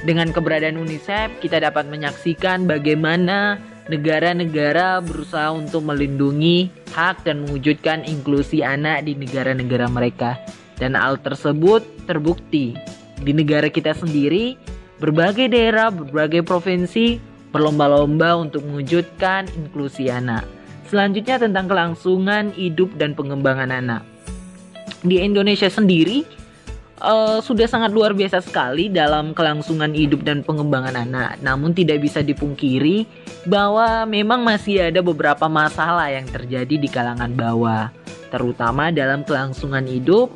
dengan 0.00 0.32
keberadaan 0.32 0.80
UNICEF, 0.80 1.44
kita 1.44 1.60
dapat 1.60 1.84
menyaksikan 1.92 2.64
bagaimana 2.64 3.60
negara-negara 3.92 5.04
berusaha 5.04 5.52
untuk 5.52 5.84
melindungi 5.84 6.72
hak 6.96 7.28
dan 7.28 7.44
mewujudkan 7.44 8.08
inklusi 8.08 8.64
anak 8.64 9.04
di 9.04 9.12
negara-negara 9.12 9.92
mereka. 9.92 10.40
Dan 10.80 10.96
hal 10.96 11.20
tersebut 11.20 11.84
terbukti 12.08 12.72
di 13.20 13.32
negara 13.36 13.68
kita 13.68 13.92
sendiri, 13.92 14.56
berbagai 14.96 15.52
daerah, 15.52 15.92
berbagai 15.92 16.48
provinsi 16.48 17.20
berlomba-lomba 17.50 18.38
untuk 18.38 18.62
mewujudkan 18.66 19.46
inklusi 19.54 20.10
anak. 20.10 20.46
Selanjutnya 20.90 21.38
tentang 21.38 21.70
kelangsungan 21.70 22.50
hidup 22.54 22.90
dan 22.98 23.14
pengembangan 23.14 23.70
anak. 23.70 24.02
Di 25.06 25.22
Indonesia 25.22 25.70
sendiri, 25.70 26.26
uh, 27.00 27.38
sudah 27.38 27.66
sangat 27.66 27.90
luar 27.94 28.12
biasa 28.12 28.42
sekali 28.44 28.92
dalam 28.92 29.32
kelangsungan 29.32 29.94
hidup 29.94 30.22
dan 30.22 30.44
pengembangan 30.44 30.94
anak. 30.94 31.40
Namun 31.40 31.72
tidak 31.72 32.04
bisa 32.04 32.20
dipungkiri 32.20 33.06
bahwa 33.48 34.04
memang 34.04 34.44
masih 34.44 34.92
ada 34.92 35.00
beberapa 35.00 35.48
masalah 35.48 36.12
yang 36.12 36.28
terjadi 36.28 36.74
di 36.76 36.88
kalangan 36.90 37.32
bawah, 37.32 37.88
terutama 38.28 38.92
dalam 38.92 39.24
kelangsungan 39.24 39.86
hidup 39.88 40.30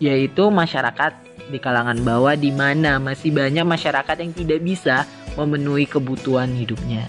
yaitu 0.00 0.48
masyarakat 0.48 1.12
di 1.52 1.60
kalangan 1.60 2.00
bawah 2.00 2.32
di 2.32 2.48
mana 2.54 2.96
masih 2.96 3.34
banyak 3.34 3.66
masyarakat 3.66 4.16
yang 4.16 4.32
tidak 4.32 4.60
bisa 4.64 5.04
memenuhi 5.38 5.86
kebutuhan 5.86 6.50
hidupnya. 6.54 7.06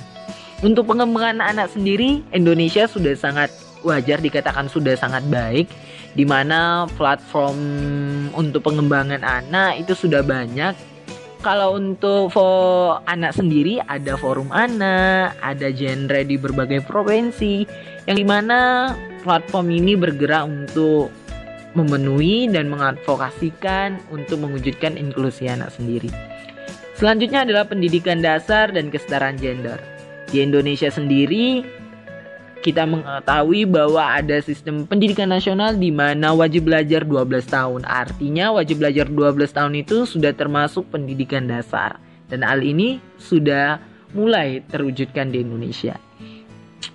Untuk 0.61 0.85
pengembangan 0.85 1.41
anak 1.41 1.73
sendiri, 1.73 2.21
Indonesia 2.29 2.85
sudah 2.85 3.17
sangat 3.17 3.49
wajar 3.81 4.21
dikatakan 4.21 4.69
sudah 4.69 4.93
sangat 4.93 5.25
baik 5.25 5.65
di 6.13 6.21
mana 6.21 6.85
platform 6.99 7.57
untuk 8.37 8.69
pengembangan 8.69 9.25
anak 9.25 9.81
itu 9.81 9.97
sudah 9.97 10.21
banyak. 10.21 10.77
Kalau 11.41 11.73
untuk 11.73 12.29
for 12.29 13.01
anak 13.09 13.33
sendiri 13.33 13.81
ada 13.89 14.13
forum 14.13 14.53
anak, 14.53 15.33
ada 15.41 15.73
genre 15.73 16.21
di 16.21 16.37
berbagai 16.37 16.85
provinsi 16.85 17.65
yang 18.05 18.17
di 18.21 18.25
mana 18.27 18.93
platform 19.25 19.73
ini 19.73 19.97
bergerak 19.97 20.45
untuk 20.45 21.09
memenuhi 21.73 22.45
dan 22.51 22.69
mengadvokasikan 22.69 23.97
untuk 24.13 24.45
mewujudkan 24.45 24.93
inklusi 24.99 25.49
anak 25.49 25.73
sendiri. 25.73 26.13
Selanjutnya 27.01 27.41
adalah 27.49 27.65
pendidikan 27.65 28.21
dasar 28.21 28.69
dan 28.69 28.93
kesetaraan 28.93 29.33
gender. 29.41 29.81
Di 30.29 30.45
Indonesia 30.45 30.85
sendiri 30.85 31.65
kita 32.61 32.85
mengetahui 32.85 33.65
bahwa 33.65 34.05
ada 34.05 34.37
sistem 34.37 34.85
pendidikan 34.85 35.33
nasional 35.33 35.73
di 35.73 35.89
mana 35.89 36.29
wajib 36.37 36.69
belajar 36.69 37.01
12 37.01 37.49
tahun. 37.49 37.81
Artinya 37.89 38.53
wajib 38.53 38.85
belajar 38.85 39.09
12 39.09 39.33
tahun 39.49 39.73
itu 39.81 40.05
sudah 40.05 40.29
termasuk 40.37 40.93
pendidikan 40.93 41.49
dasar. 41.49 41.97
Dan 42.29 42.45
hal 42.45 42.61
ini 42.61 43.01
sudah 43.17 43.81
mulai 44.13 44.61
terwujudkan 44.69 45.33
di 45.33 45.41
Indonesia. 45.41 45.97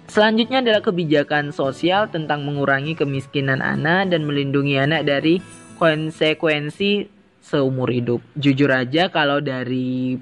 Selanjutnya 0.06 0.62
adalah 0.62 0.86
kebijakan 0.86 1.50
sosial 1.50 2.06
tentang 2.14 2.46
mengurangi 2.46 2.94
kemiskinan 2.94 3.58
anak 3.58 4.14
dan 4.14 4.22
melindungi 4.22 4.78
anak 4.78 5.02
dari 5.02 5.42
konsekuensi 5.82 7.15
seumur 7.46 7.86
hidup. 7.94 8.18
Jujur 8.34 8.66
aja 8.74 9.06
kalau 9.06 9.38
dari 9.38 10.18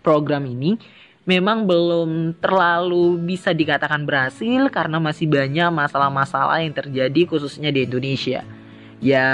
program 0.00 0.48
ini 0.48 0.80
memang 1.28 1.68
belum 1.68 2.40
terlalu 2.40 3.20
bisa 3.20 3.52
dikatakan 3.52 4.08
berhasil 4.08 4.72
karena 4.72 4.96
masih 4.96 5.28
banyak 5.28 5.68
masalah-masalah 5.68 6.64
yang 6.64 6.72
terjadi 6.72 7.28
khususnya 7.28 7.68
di 7.68 7.84
Indonesia. 7.84 8.40
Ya 9.04 9.28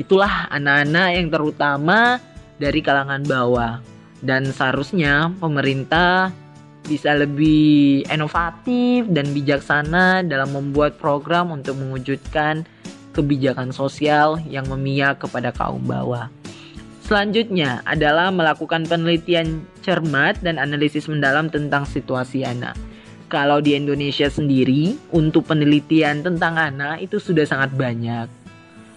itulah 0.00 0.48
anak-anak 0.48 1.08
yang 1.20 1.28
terutama 1.28 2.18
dari 2.56 2.80
kalangan 2.80 3.22
bawah 3.28 3.84
dan 4.24 4.48
seharusnya 4.48 5.28
pemerintah 5.36 6.32
bisa 6.84 7.16
lebih 7.16 8.04
inovatif 8.12 9.08
dan 9.08 9.32
bijaksana 9.32 10.20
dalam 10.24 10.52
membuat 10.52 11.00
program 11.00 11.52
untuk 11.52 11.80
mewujudkan 11.80 12.68
kebijakan 13.14 13.70
sosial 13.70 14.42
yang 14.50 14.66
memihak 14.66 15.22
kepada 15.22 15.54
kaum 15.54 15.80
bawah. 15.86 16.26
Selanjutnya 17.04 17.84
adalah 17.84 18.32
melakukan 18.32 18.88
penelitian 18.88 19.62
cermat 19.84 20.40
dan 20.40 20.56
analisis 20.56 21.04
mendalam 21.06 21.52
tentang 21.52 21.84
situasi 21.84 22.42
anak. 22.48 22.74
Kalau 23.28 23.60
di 23.60 23.76
Indonesia 23.76 24.26
sendiri, 24.32 24.96
untuk 25.12 25.44
penelitian 25.48 26.24
tentang 26.24 26.56
anak 26.56 27.04
itu 27.04 27.20
sudah 27.20 27.44
sangat 27.44 27.76
banyak. 27.76 28.24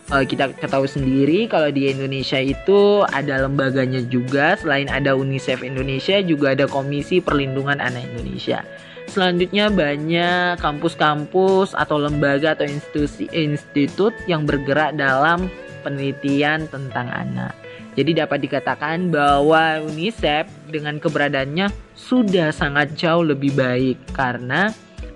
Uh, 0.08 0.23
kita 0.23 0.56
ketahui 0.56 0.88
sendiri 0.88 1.51
kalau 1.51 1.67
di 1.67 1.91
Indonesia 1.91 2.39
itu 2.39 3.03
ada 3.12 3.43
lembaganya 3.43 3.99
juga, 4.08 4.56
selain 4.56 4.88
ada 4.88 5.12
UNICEF 5.12 5.67
Indonesia 5.67 6.23
juga 6.23 6.56
ada 6.56 6.63
Komisi 6.63 7.19
Perlindungan 7.19 7.84
Anak 7.84 8.08
Indonesia. 8.08 8.63
Selanjutnya 9.08 9.72
banyak 9.72 10.60
kampus-kampus 10.60 11.72
atau 11.74 11.98
lembaga 11.98 12.54
atau 12.54 12.67
institusi 12.67 13.32
institut 13.32 14.12
yang 14.28 14.43
bergerak 14.43 15.00
dalam 15.00 15.48
penelitian 15.82 16.67
tentang 16.67 17.08
anak. 17.10 17.56
Jadi 17.98 18.13
dapat 18.13 18.46
dikatakan 18.46 19.10
bahwa 19.10 19.82
UNICEF 19.82 20.46
dengan 20.70 21.02
keberadaannya 21.02 21.72
sudah 21.98 22.54
sangat 22.54 22.93
jauh 22.93 23.26
lebih 23.26 23.58
baik 23.58 23.98
karena 24.13 24.70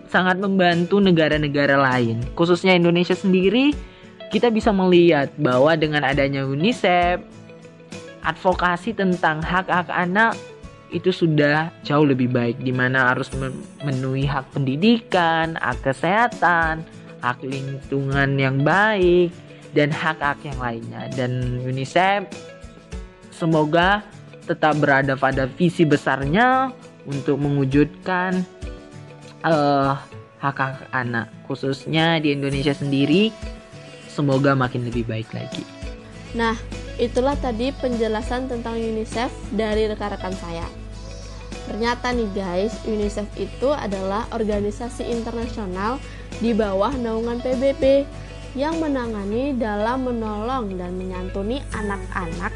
sangat 0.10 0.42
membantu 0.42 0.98
negara-negara 0.98 1.78
lain. 1.78 2.26
Khususnya 2.34 2.74
Indonesia 2.74 3.14
sendiri, 3.14 3.76
kita 4.34 4.50
bisa 4.50 4.74
melihat 4.74 5.30
bahwa 5.38 5.78
dengan 5.78 6.02
adanya 6.02 6.42
UNICEF, 6.42 7.22
advokasi 8.26 8.98
tentang 8.98 9.46
hak-hak 9.46 9.92
anak 9.94 10.34
itu 10.92 11.10
sudah 11.10 11.72
jauh 11.88 12.04
lebih 12.04 12.28
baik 12.28 12.60
di 12.60 12.76
mana 12.76 13.16
harus 13.16 13.32
memenuhi 13.34 14.28
hak 14.28 14.52
pendidikan, 14.52 15.56
hak 15.56 15.80
kesehatan, 15.88 16.84
hak 17.24 17.40
lingkungan 17.42 18.36
yang 18.36 18.60
baik 18.62 19.32
dan 19.72 19.88
hak-hak 19.88 20.38
yang 20.44 20.60
lainnya 20.60 21.08
dan 21.16 21.64
UNICEF 21.64 22.28
semoga 23.32 24.04
tetap 24.44 24.76
berada 24.84 25.16
pada 25.16 25.48
visi 25.48 25.88
besarnya 25.88 26.76
untuk 27.08 27.40
mewujudkan 27.40 28.44
uh, 29.48 29.96
hak-hak 30.44 30.92
anak 30.92 31.32
khususnya 31.48 32.20
di 32.20 32.36
Indonesia 32.36 32.76
sendiri 32.76 33.32
semoga 34.12 34.52
makin 34.58 34.84
lebih 34.84 35.08
baik 35.08 35.32
lagi. 35.32 35.64
Nah, 36.36 36.56
itulah 37.00 37.36
tadi 37.40 37.72
penjelasan 37.76 38.52
tentang 38.52 38.76
UNICEF 38.76 39.32
dari 39.56 39.88
rekan-rekan 39.88 40.36
saya. 40.36 40.81
Ternyata 41.72 42.12
nih 42.12 42.28
guys, 42.36 42.76
UNICEF 42.84 43.32
itu 43.40 43.72
adalah 43.72 44.28
organisasi 44.36 45.08
internasional 45.08 46.04
di 46.44 46.52
bawah 46.52 46.92
naungan 46.92 47.40
PBB 47.40 48.04
yang 48.60 48.76
menangani 48.84 49.56
dalam 49.56 50.04
menolong 50.04 50.76
dan 50.76 51.00
menyantuni 51.00 51.64
anak-anak 51.72 52.52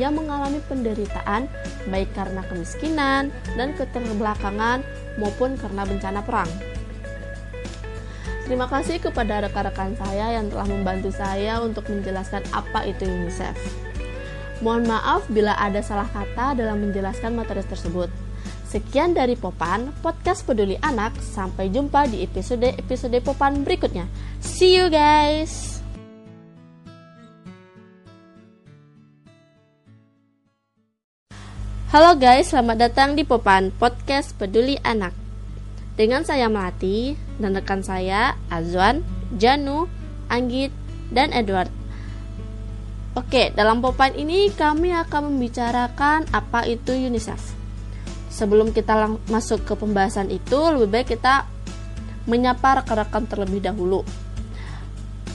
yang 0.00 0.16
mengalami 0.16 0.64
penderitaan 0.64 1.44
baik 1.92 2.08
karena 2.16 2.40
kemiskinan 2.48 3.28
dan 3.52 3.76
keterbelakangan 3.76 4.80
maupun 5.20 5.60
karena 5.60 5.84
bencana 5.84 6.24
perang. 6.24 6.48
Terima 8.48 8.64
kasih 8.64 8.96
kepada 8.96 9.44
rekan-rekan 9.44 9.92
saya 9.92 10.40
yang 10.40 10.48
telah 10.48 10.64
membantu 10.64 11.12
saya 11.12 11.60
untuk 11.60 11.84
menjelaskan 11.92 12.40
apa 12.56 12.88
itu 12.88 13.04
UNICEF. 13.04 13.60
Mohon 14.64 14.96
maaf 14.96 15.28
bila 15.28 15.52
ada 15.52 15.84
salah 15.84 16.08
kata 16.08 16.56
dalam 16.56 16.80
menjelaskan 16.80 17.36
materi 17.36 17.60
tersebut. 17.68 18.23
Sekian 18.74 19.14
dari 19.14 19.38
Popan, 19.38 19.94
podcast 20.02 20.42
peduli 20.42 20.74
anak. 20.82 21.14
Sampai 21.22 21.70
jumpa 21.70 22.10
di 22.10 22.26
episode-episode 22.26 23.22
Popan 23.22 23.62
berikutnya. 23.62 24.10
See 24.42 24.74
you 24.74 24.90
guys! 24.90 25.78
Halo 31.94 32.18
guys, 32.18 32.50
selamat 32.50 32.90
datang 32.90 33.14
di 33.14 33.22
Popan, 33.22 33.70
podcast 33.78 34.34
peduli 34.34 34.74
anak. 34.82 35.14
Dengan 35.94 36.26
saya 36.26 36.50
Melati 36.50 37.14
dan 37.38 37.54
rekan 37.54 37.86
saya 37.86 38.34
Azwan, 38.50 39.06
Janu, 39.38 39.86
Anggit, 40.26 40.74
dan 41.14 41.30
Edward. 41.30 41.70
Oke, 43.14 43.54
dalam 43.54 43.78
popan 43.78 44.18
ini 44.18 44.50
kami 44.50 44.90
akan 44.90 45.30
membicarakan 45.30 46.26
apa 46.34 46.66
itu 46.66 46.90
UNICEF. 46.90 47.63
Sebelum 48.34 48.74
kita 48.74 49.14
masuk 49.30 49.62
ke 49.62 49.78
pembahasan 49.78 50.26
itu, 50.26 50.58
lebih 50.74 50.90
baik 50.90 51.14
kita 51.14 51.46
menyapa 52.26 52.82
rekan-rekan 52.82 53.30
terlebih 53.30 53.62
dahulu. 53.62 54.02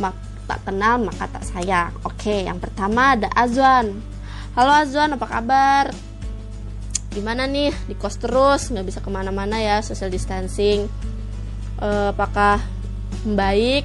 Mak 0.04 0.16
tak 0.52 0.68
kenal 0.68 1.00
maka 1.00 1.32
tak 1.32 1.48
sayang. 1.48 1.96
Oke, 2.04 2.44
yang 2.44 2.60
pertama 2.60 3.16
ada 3.16 3.32
Azwan. 3.32 4.04
Halo 4.60 4.72
Azwan, 4.84 5.16
apa 5.16 5.28
kabar? 5.30 5.96
gimana 7.10 7.50
nih 7.50 7.74
di 7.90 7.98
kos 7.98 8.22
terus 8.22 8.70
nggak 8.70 8.86
bisa 8.86 9.00
ke 9.02 9.10
mana-mana 9.10 9.58
ya 9.58 9.82
social 9.82 10.14
distancing 10.14 10.86
e, 11.82 11.90
apakah 12.14 12.62
baik 13.26 13.82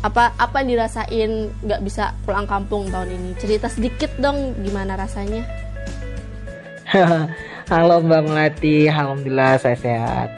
apa 0.00 0.32
apa 0.40 0.64
yang 0.64 0.68
dirasain 0.76 1.52
nggak 1.60 1.80
bisa 1.84 2.16
pulang 2.24 2.48
kampung 2.48 2.88
tahun 2.88 3.12
ini 3.12 3.30
cerita 3.36 3.68
sedikit 3.68 4.16
dong 4.16 4.56
gimana 4.64 4.96
rasanya 4.96 5.44
halo 7.64 8.04
mbak 8.04 8.28
melati. 8.28 8.92
Alhamdulillah 8.92 9.56
saya 9.56 9.76
sehat. 9.78 10.28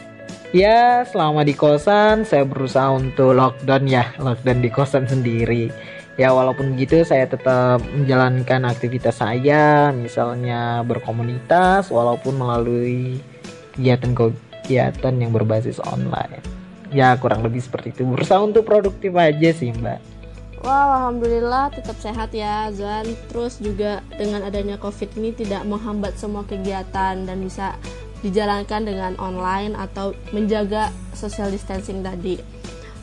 Ya 0.54 1.02
selama 1.10 1.42
di 1.42 1.58
kosan 1.58 2.22
saya 2.22 2.46
berusaha 2.46 2.94
untuk 2.94 3.34
lockdown 3.34 3.90
ya. 3.90 4.14
Lockdown 4.22 4.62
di 4.62 4.70
kosan 4.70 5.10
sendiri. 5.10 5.74
Ya 6.16 6.32
walaupun 6.32 6.78
begitu 6.78 7.02
saya 7.02 7.26
tetap 7.26 7.82
menjalankan 7.82 8.70
aktivitas 8.70 9.18
saya. 9.18 9.90
Misalnya 9.90 10.86
berkomunitas 10.86 11.90
walaupun 11.90 12.38
melalui 12.38 13.18
kegiatan-kegiatan 13.74 15.14
yang 15.18 15.34
berbasis 15.34 15.82
online. 15.82 16.38
Ya 16.94 17.18
kurang 17.18 17.42
lebih 17.42 17.58
seperti 17.58 17.90
itu. 17.90 18.06
Berusaha 18.06 18.38
untuk 18.38 18.62
produktif 18.62 19.10
aja 19.18 19.50
sih 19.50 19.74
mbak 19.74 20.15
Wah, 20.64 20.96
alhamdulillah 20.96 21.68
tetap 21.74 21.96
sehat 22.00 22.32
ya, 22.32 22.72
Zan. 22.72 23.04
Terus 23.28 23.60
juga 23.60 24.00
dengan 24.16 24.46
adanya 24.46 24.80
COVID 24.80 25.20
ini 25.20 25.36
tidak 25.36 25.66
menghambat 25.68 26.16
semua 26.16 26.48
kegiatan 26.48 27.28
dan 27.28 27.38
bisa 27.44 27.76
dijalankan 28.24 28.88
dengan 28.88 29.12
online 29.20 29.76
atau 29.76 30.16
menjaga 30.32 30.88
social 31.12 31.52
distancing 31.52 32.00
tadi. 32.00 32.40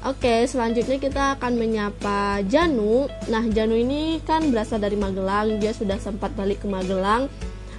Oke, 0.03 0.43
selanjutnya 0.51 0.99
kita 0.99 1.39
akan 1.39 1.55
menyapa 1.55 2.43
Janu. 2.43 3.07
Nah, 3.31 3.47
Janu 3.47 3.79
ini 3.79 4.19
kan 4.27 4.51
berasal 4.51 4.83
dari 4.83 4.99
Magelang. 4.99 5.63
Dia 5.63 5.71
sudah 5.71 5.95
sempat 5.95 6.35
balik 6.35 6.59
ke 6.59 6.67
Magelang. 6.67 7.31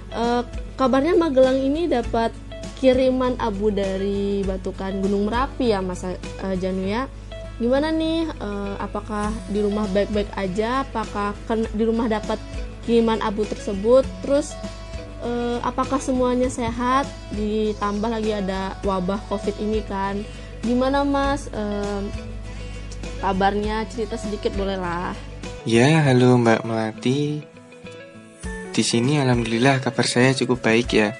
E, 0.09 0.41
kabarnya 0.73 1.13
Magelang 1.13 1.61
ini 1.61 1.85
dapat 1.85 2.33
kiriman 2.81 3.37
abu 3.37 3.69
dari 3.69 4.41
batukan 4.41 5.05
Gunung 5.05 5.29
Merapi 5.29 5.69
ya, 5.69 5.85
Mas 5.85 6.01
e, 6.01 6.17
Janu 6.57 6.89
ya. 6.89 7.05
Gimana 7.57 7.91
nih? 7.91 8.27
E, 8.29 8.49
apakah 8.79 9.31
di 9.47 9.59
rumah 9.63 9.87
baik-baik 9.91 10.31
aja? 10.35 10.83
Apakah 10.83 11.35
di 11.51 11.83
rumah 11.83 12.11
dapat 12.11 12.39
kiriman 12.83 13.23
abu 13.23 13.47
tersebut? 13.47 14.03
Terus 14.23 14.55
e, 15.23 15.59
apakah 15.63 15.97
semuanya 16.03 16.51
sehat? 16.51 17.07
Ditambah 17.31 18.11
lagi 18.11 18.35
ada 18.35 18.75
wabah 18.83 19.23
COVID 19.31 19.55
ini 19.63 19.79
kan 19.87 20.19
gimana 20.65 21.05
mas 21.05 21.45
um, 21.53 22.09
kabarnya 23.21 23.85
cerita 23.85 24.17
sedikit 24.17 24.49
boleh 24.57 24.81
lah 24.81 25.13
ya 25.61 26.01
halo 26.01 26.41
mbak 26.41 26.65
melati 26.65 27.45
di 28.73 28.83
sini 28.83 29.21
alhamdulillah 29.21 29.77
kabar 29.77 30.09
saya 30.09 30.33
cukup 30.33 30.65
baik 30.65 30.89
ya 30.89 31.13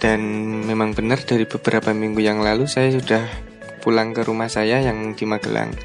dan 0.00 0.20
memang 0.64 0.96
benar 0.96 1.20
dari 1.20 1.44
beberapa 1.44 1.92
minggu 1.92 2.24
yang 2.24 2.40
lalu 2.40 2.64
saya 2.64 2.96
sudah 2.96 3.28
pulang 3.84 4.16
ke 4.16 4.24
rumah 4.24 4.48
saya 4.48 4.80
yang 4.80 5.12
di 5.12 5.28
Magelang. 5.28 5.76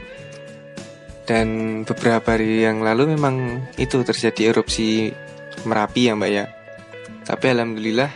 Dan 1.27 1.81
beberapa 1.83 2.39
hari 2.39 2.63
yang 2.63 2.79
lalu 2.79 3.19
memang 3.19 3.67
itu 3.75 4.01
terjadi 4.01 4.55
erupsi 4.55 5.11
Merapi 5.67 6.07
ya 6.07 6.15
mbak 6.15 6.31
ya. 6.31 6.45
Tapi 7.27 7.45
alhamdulillah 7.51 8.11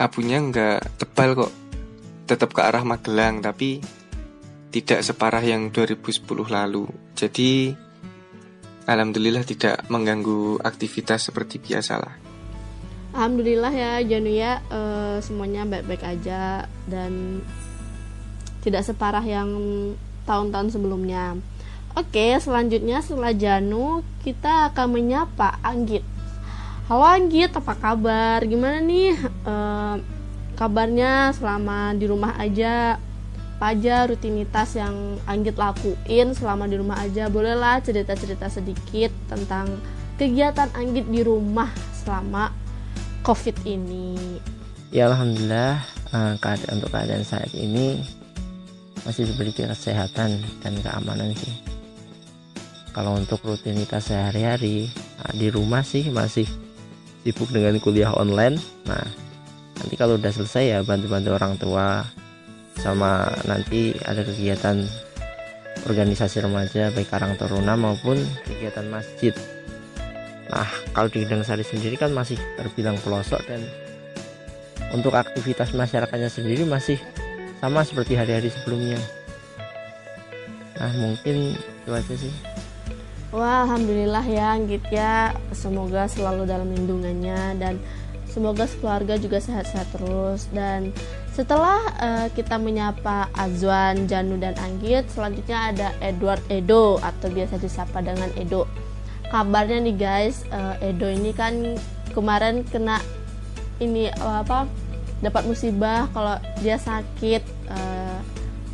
abunya 0.00 0.40
nggak 0.40 0.96
tebal 0.96 1.44
kok. 1.44 1.52
Tetap 2.24 2.56
ke 2.56 2.60
arah 2.64 2.88
Magelang 2.88 3.44
tapi 3.44 3.84
tidak 4.72 5.04
separah 5.04 5.44
yang 5.44 5.68
2010 5.68 6.24
lalu. 6.48 6.88
Jadi 7.12 7.76
Alhamdulillah 8.84 9.44
tidak 9.48 9.88
mengganggu 9.88 10.60
aktivitas 10.60 11.32
seperti 11.32 11.56
biasa 11.56 11.96
lah 11.96 12.14
Alhamdulillah 13.14 13.70
ya 13.70 13.92
Janu 14.02 14.26
ya. 14.26 14.58
E, 14.66 14.80
semuanya 15.22 15.62
baik-baik 15.62 16.02
aja. 16.02 16.66
Dan 16.90 17.38
tidak 18.64 18.82
separah 18.88 19.22
yang 19.22 19.48
tahun-tahun 20.24 20.72
sebelumnya 20.72 21.36
Oke 21.94 22.34
selanjutnya 22.40 23.04
setelah 23.04 23.36
Janu 23.36 24.02
kita 24.24 24.72
akan 24.72 24.88
menyapa 24.98 25.60
Anggit 25.62 26.14
Halo 26.84 27.00
Anggit, 27.00 27.48
apa 27.48 27.72
kabar? 27.80 28.44
Gimana 28.44 28.76
nih 28.84 29.16
uh, 29.48 29.96
kabarnya 30.52 31.32
selama 31.32 31.96
di 31.96 32.04
rumah 32.04 32.36
aja? 32.36 33.00
Apa 33.56 33.72
aja 33.72 34.04
rutinitas 34.04 34.76
yang 34.76 35.16
Anggit 35.24 35.56
lakuin 35.56 36.36
selama 36.36 36.68
di 36.68 36.76
rumah 36.76 37.00
aja? 37.00 37.32
Bolehlah 37.32 37.80
cerita-cerita 37.80 38.52
sedikit 38.52 39.08
tentang 39.32 39.80
kegiatan 40.20 40.68
Anggit 40.76 41.08
di 41.08 41.24
rumah 41.24 41.72
selama 42.04 42.52
COVID 43.24 43.64
ini. 43.64 44.36
Ya 44.92 45.08
Alhamdulillah 45.08 45.80
keadaan 46.36 46.84
untuk 46.84 46.92
keadaan 46.92 47.24
saat 47.24 47.48
ini 47.56 48.04
masih 49.04 49.28
diberi 49.28 49.52
kesehatan 49.52 50.40
dan 50.64 50.74
keamanan 50.80 51.32
sih. 51.36 51.54
Kalau 52.90 53.16
untuk 53.16 53.42
rutinitas 53.44 54.08
sehari-hari 54.10 54.88
nah, 55.20 55.32
di 55.34 55.48
rumah 55.50 55.82
sih 55.82 56.08
masih 56.08 56.46
sibuk 57.24 57.48
dengan 57.48 57.80
kuliah 57.80 58.12
online 58.12 58.60
nah 58.84 59.00
nanti 59.80 59.94
kalau 59.96 60.20
udah 60.20 60.28
selesai 60.28 60.64
ya 60.76 60.78
bantu-bantu 60.84 61.32
orang 61.32 61.56
tua 61.56 62.04
sama 62.76 63.32
nanti 63.48 63.96
ada 64.04 64.20
kegiatan 64.20 64.84
organisasi 65.88 66.44
remaja 66.44 66.92
baik 66.92 67.08
Karang 67.08 67.34
Taruna 67.40 67.74
maupun 67.80 68.20
kegiatan 68.44 68.86
masjid 68.92 69.32
nah 70.52 70.68
kalau 70.92 71.08
di 71.08 71.24
Gedang 71.24 71.42
Sari 71.42 71.64
sendiri 71.64 71.96
kan 71.96 72.12
masih 72.12 72.36
terbilang 72.60 73.00
pelosok 73.00 73.40
dan 73.48 73.64
untuk 74.92 75.16
aktivitas 75.16 75.72
masyarakatnya 75.72 76.28
sendiri 76.28 76.68
masih 76.68 77.00
sama 77.64 77.80
seperti 77.80 78.12
hari-hari 78.12 78.52
sebelumnya 78.52 79.00
nah 80.76 80.92
mungkin 81.00 81.56
itu 81.56 81.90
aja 81.90 82.14
sih 82.20 82.34
Wah, 83.34 83.66
alhamdulillah 83.66 84.22
ya 84.30 84.54
Anggit 84.54 84.86
ya. 84.94 85.34
Semoga 85.50 86.06
selalu 86.06 86.46
dalam 86.46 86.70
lindungannya 86.70 87.58
dan 87.58 87.82
semoga 88.30 88.70
keluarga 88.78 89.18
juga 89.18 89.42
sehat-sehat 89.42 89.90
terus 89.90 90.46
dan 90.54 90.94
setelah 91.34 91.82
uh, 91.98 92.26
kita 92.30 92.54
menyapa 92.62 93.26
Azwan, 93.34 94.06
Janu 94.06 94.38
dan 94.38 94.54
Anggit, 94.62 95.10
selanjutnya 95.10 95.74
ada 95.74 95.88
Edward 95.98 96.46
Edo 96.46 97.02
atau 97.02 97.26
biasa 97.26 97.58
disapa 97.58 98.06
dengan 98.06 98.30
Edo. 98.38 98.70
Kabarnya 99.34 99.82
nih 99.82 99.98
guys, 99.98 100.46
uh, 100.54 100.78
Edo 100.78 101.10
ini 101.10 101.34
kan 101.34 101.74
kemarin 102.14 102.62
kena 102.62 103.02
ini 103.82 104.14
apa 104.14 104.70
dapat 105.26 105.42
musibah 105.50 106.06
kalau 106.14 106.38
dia 106.62 106.78
sakit 106.78 107.42
uh, 107.70 108.18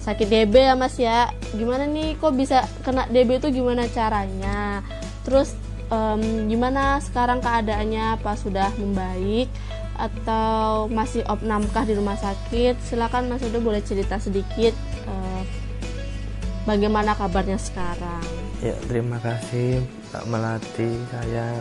sakit 0.01 0.27
DB 0.27 0.55
ya 0.57 0.75
mas 0.75 0.97
ya. 0.97 1.31
Gimana 1.53 1.85
nih 1.85 2.17
kok 2.17 2.35
bisa 2.35 2.65
kena 2.83 3.07
DB 3.11 3.39
itu 3.39 3.53
gimana 3.53 3.87
caranya? 3.91 4.81
Terus 5.23 5.55
um, 5.93 6.49
gimana 6.49 6.99
sekarang 7.05 7.45
keadaannya 7.45 8.17
apa 8.19 8.33
sudah 8.39 8.73
membaik 8.81 9.51
atau 10.01 10.89
masih 10.89 11.21
opnamkah 11.29 11.85
di 11.85 11.93
rumah 11.93 12.17
sakit? 12.17 12.81
Silakan 12.81 13.29
mas 13.29 13.45
Edo 13.45 13.61
boleh 13.61 13.85
cerita 13.85 14.17
sedikit 14.17 14.73
uh, 15.05 15.43
bagaimana 16.65 17.13
kabarnya 17.13 17.61
sekarang. 17.61 18.25
Ya 18.65 18.77
terima 18.89 19.21
kasih 19.21 19.85
Pak 20.09 20.25
Melati. 20.25 20.91
Saya 21.13 21.53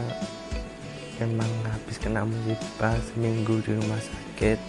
memang 1.19 1.51
habis 1.67 1.99
kena 1.99 2.23
musibah 2.23 2.95
seminggu 3.11 3.59
di 3.67 3.75
rumah 3.75 3.99
sakit 3.99 4.59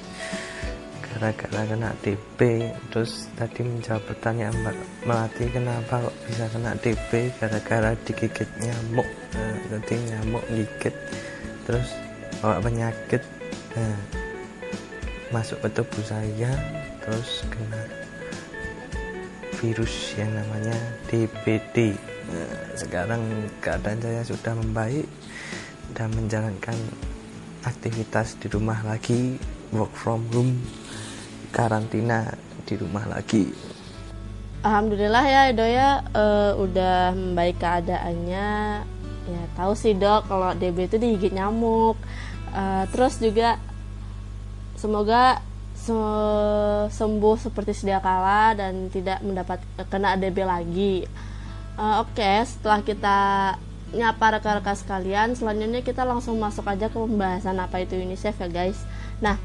gara-gara 1.10 1.66
kena 1.66 1.90
DB 2.06 2.70
terus 2.94 3.26
tadi 3.34 3.66
menjawab 3.66 4.02
pertanyaan 4.06 4.54
Mbak 4.62 4.76
Melati 5.10 5.44
kenapa 5.50 5.94
kok 6.06 6.16
bisa 6.30 6.44
kena 6.54 6.72
DB 6.78 7.10
gara-gara 7.42 7.90
digigit 8.06 8.50
nyamuk. 8.62 9.08
Nah, 9.34 9.56
jadi 9.74 9.94
nyamuk 10.14 10.44
gigit 10.54 10.94
terus 11.66 11.88
bawa 12.38 12.62
penyakit. 12.62 13.22
Nah, 13.74 13.98
masuk 15.30 15.62
ke 15.62 15.68
tubuh 15.78 16.02
saya 16.02 16.50
terus 17.02 17.46
kena 17.46 17.82
virus 19.62 20.18
yang 20.18 20.30
namanya 20.34 20.74
DBD 21.06 21.94
nah, 22.32 22.50
sekarang 22.74 23.22
keadaan 23.62 24.00
saya 24.02 24.22
sudah 24.26 24.58
membaik 24.58 25.06
dan 25.94 26.10
menjalankan 26.18 26.74
aktivitas 27.62 28.40
di 28.42 28.50
rumah 28.50 28.82
lagi 28.82 29.38
work 29.70 29.94
from 29.94 30.26
home 30.34 30.58
karantina 31.50 32.30
di 32.64 32.74
rumah 32.78 33.04
lagi. 33.10 33.50
Alhamdulillah 34.60 35.24
ya 35.24 35.40
Edo 35.48 35.64
ya 35.64 36.04
uh, 36.12 36.52
udah 36.60 37.16
membaik 37.16 37.56
keadaannya. 37.56 38.50
Ya 39.30 39.42
tahu 39.56 39.72
sih 39.72 39.96
dok 39.96 40.28
kalau 40.28 40.52
DB 40.52 40.86
itu 40.86 40.96
digigit 41.00 41.32
nyamuk. 41.32 41.96
Uh, 42.50 42.84
terus 42.92 43.16
juga 43.22 43.56
semoga 44.76 45.40
se 45.80 45.96
sembuh 46.92 47.36
seperti 47.40 47.72
sedia 47.72 48.04
kala 48.04 48.52
dan 48.52 48.92
tidak 48.92 49.24
mendapat 49.24 49.64
kena 49.88 50.20
DB 50.20 50.44
lagi. 50.44 51.08
Uh, 51.80 52.04
Oke, 52.04 52.20
okay, 52.20 52.44
setelah 52.44 52.84
kita 52.84 53.18
nyapa 53.96 54.38
rekan-rekan 54.38 54.76
sekalian, 54.76 55.28
selanjutnya 55.32 55.80
kita 55.80 56.04
langsung 56.04 56.36
masuk 56.36 56.68
aja 56.68 56.92
ke 56.92 56.98
pembahasan 57.00 57.56
apa 57.58 57.80
itu 57.80 57.96
UNICEF 57.96 58.36
ya 58.44 58.48
guys. 58.52 58.78
Nah, 59.24 59.40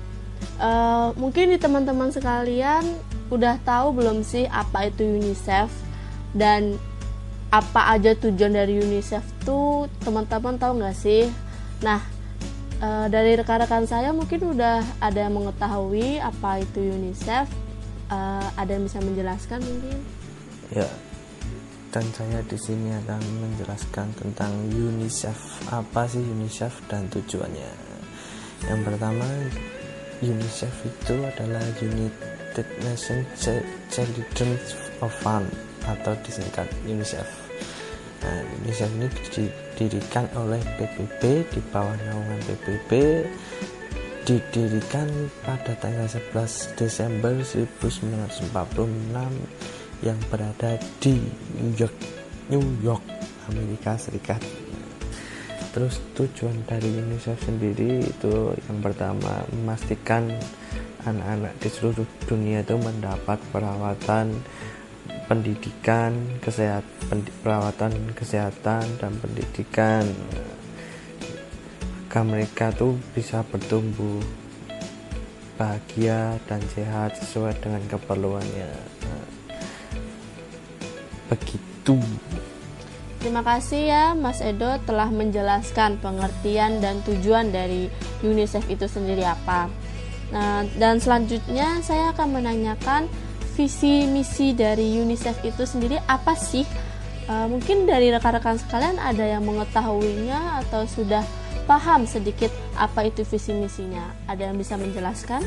uh, 0.59 1.11
mungkin 1.19 1.51
di 1.51 1.57
teman-teman 1.59 2.11
sekalian 2.11 2.83
udah 3.31 3.57
tahu 3.65 3.95
belum 3.97 4.21
sih 4.21 4.45
apa 4.45 4.89
itu 4.89 5.03
UNICEF 5.05 5.69
dan 6.35 6.77
apa 7.49 7.95
aja 7.95 8.11
tujuan 8.19 8.53
dari 8.53 8.77
UNICEF 8.77 9.23
tuh 9.47 9.87
teman-teman 10.03 10.59
tahu 10.59 10.81
nggak 10.81 10.97
sih? 10.97 11.31
Nah 11.81 12.03
uh, 12.83 13.07
dari 13.07 13.39
rekan-rekan 13.39 13.87
saya 13.87 14.11
mungkin 14.11 14.55
udah 14.55 14.83
ada 14.99 15.19
yang 15.27 15.35
mengetahui 15.35 16.19
apa 16.19 16.63
itu 16.63 16.79
UNICEF. 16.83 17.47
Uh, 18.05 18.45
ada 18.53 18.77
yang 18.77 18.85
bisa 18.85 19.01
menjelaskan 19.01 19.65
mungkin? 19.65 19.97
Ya, 20.69 20.85
dan 21.89 22.05
saya 22.11 22.43
di 22.45 22.59
sini 22.59 22.91
akan 22.91 23.21
menjelaskan 23.39 24.11
tentang 24.19 24.51
UNICEF. 24.69 25.71
Apa 25.71 26.05
sih 26.05 26.21
UNICEF 26.21 26.85
dan 26.91 27.07
tujuannya? 27.07 27.71
Yang 28.67 28.81
pertama, 28.83 29.23
UNICEF 30.23 30.75
itu 30.88 31.15
adalah 31.23 31.63
United 31.84 32.67
Nations 32.84 33.28
Children's 33.91 34.78
Fund 35.19 35.49
atau 35.84 36.13
disingkat 36.23 36.67
UNICEF. 36.88 37.28
Nah, 38.23 38.41
UNICEF 38.63 38.89
ini 38.95 39.08
didirikan 39.75 40.25
oleh 40.39 40.62
PBB 40.80 41.45
di 41.51 41.60
bawah 41.69 41.95
naungan 42.08 42.39
PBB 42.47 42.91
didirikan 44.25 45.06
pada 45.45 45.78
tanggal 45.78 46.10
11 46.10 46.73
Desember 46.80 47.36
1946 47.45 48.49
yang 50.01 50.17
berada 50.34 50.82
di 50.97 51.21
New 51.62 51.71
York, 51.78 51.93
New 52.49 52.65
York, 52.82 53.06
Amerika 53.54 53.93
Serikat 54.01 54.41
terus 55.75 55.99
tujuan 56.15 56.63
dari 56.63 56.88
UNICEF 56.88 57.35
sendiri 57.51 57.99
itu 57.99 58.55
yang 58.71 58.79
pertama 58.79 59.43
memastikan 59.51 60.31
anak-anak 61.03 61.51
di 61.59 61.67
seluruh 61.67 62.07
dunia 62.23 62.63
itu 62.63 62.79
mendapat 62.79 63.43
perawatan 63.51 64.39
pendidikan 65.27 66.15
kesehatan 66.39 67.27
perawatan 67.43 67.91
kesehatan 68.15 68.88
dan 69.03 69.11
pendidikan. 69.19 70.07
Agar 72.15 72.23
mereka 72.23 72.71
tuh 72.71 72.95
bisa 73.11 73.43
bertumbuh 73.43 74.23
bahagia 75.59 76.39
dan 76.47 76.63
sehat 76.71 77.19
sesuai 77.19 77.59
dengan 77.59 77.83
keperluannya. 77.91 78.71
Nah, 79.03 79.27
begitu 81.27 81.99
Terima 83.25 83.41
kasih 83.41 83.89
ya 83.89 84.13
Mas 84.13 84.38
Edo 84.38 84.77
telah 84.85 85.09
menjelaskan 85.09 85.97
pengertian 85.97 86.77
dan 86.77 87.01
tujuan 87.09 87.49
dari 87.49 87.89
UNICEF 88.21 88.69
itu 88.69 88.85
sendiri 88.85 89.25
apa. 89.25 89.65
Nah, 90.29 90.61
dan 90.77 91.01
selanjutnya 91.01 91.81
saya 91.81 92.13
akan 92.13 92.38
menanyakan 92.38 93.09
visi 93.57 94.05
misi 94.05 94.53
dari 94.53 95.01
UNICEF 95.01 95.41
itu 95.41 95.65
sendiri 95.65 95.97
apa 96.05 96.38
sih? 96.38 96.69
Uh, 97.25 97.49
mungkin 97.49 97.89
dari 97.89 98.13
rekan-rekan 98.13 98.61
sekalian 98.61 99.01
ada 99.01 99.25
yang 99.25 99.41
mengetahuinya 99.41 100.61
atau 100.61 100.85
sudah 100.85 101.25
paham 101.65 102.05
sedikit 102.05 102.53
apa 102.77 103.09
itu 103.09 103.25
visi 103.25 103.57
misinya. 103.57 104.05
Ada 104.29 104.53
yang 104.53 104.61
bisa 104.61 104.77
menjelaskan? 104.77 105.41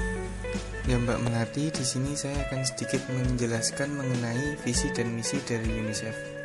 Ya 0.91 0.99
Mbak 0.99 1.31
Melati, 1.31 1.71
di 1.71 1.85
sini 1.87 2.19
saya 2.19 2.43
akan 2.51 2.59
sedikit 2.67 3.07
menjelaskan 3.07 3.95
mengenai 3.95 4.59
visi 4.67 4.91
dan 4.91 5.15
misi 5.15 5.39
dari 5.47 5.79
UNICEF. 5.79 6.38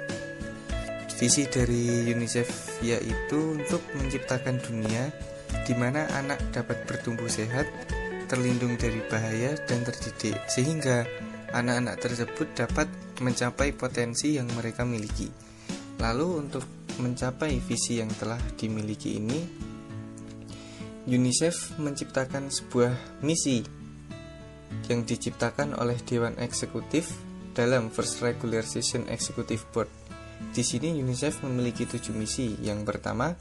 Visi 1.17 1.45
dari 1.47 2.09
UNICEF 2.09 2.81
yaitu 2.83 3.57
untuk 3.57 3.81
menciptakan 3.95 4.59
dunia 4.59 5.13
di 5.63 5.73
mana 5.77 6.09
anak 6.17 6.41
dapat 6.49 6.83
bertumbuh 6.89 7.29
sehat, 7.29 7.69
terlindung 8.27 8.75
dari 8.75 8.99
bahaya 9.07 9.53
dan 9.69 9.85
terdidik 9.85 10.41
sehingga 10.49 11.05
anak-anak 11.53 12.01
tersebut 12.01 12.47
dapat 12.57 12.89
mencapai 13.21 13.71
potensi 13.77 14.35
yang 14.35 14.49
mereka 14.57 14.83
miliki. 14.83 15.29
Lalu 16.01 16.27
untuk 16.41 16.65
mencapai 16.97 17.61
visi 17.61 18.01
yang 18.01 18.09
telah 18.13 18.41
dimiliki 18.57 19.17
ini 19.17 19.39
UNICEF 21.03 21.83
menciptakan 21.83 22.47
sebuah 22.47 23.21
misi 23.27 23.59
yang 24.87 25.03
diciptakan 25.03 25.75
oleh 25.75 25.99
Dewan 25.99 26.39
Eksekutif 26.39 27.11
dalam 27.51 27.91
First 27.91 28.23
Regular 28.23 28.63
Session 28.63 29.05
Executive 29.11 29.61
Board 29.75 29.91
di 30.51 30.63
sini 30.65 30.99
UNICEF 30.99 31.47
memiliki 31.47 31.87
tujuh 31.87 32.11
misi. 32.11 32.59
Yang 32.59 32.83
pertama, 32.83 33.31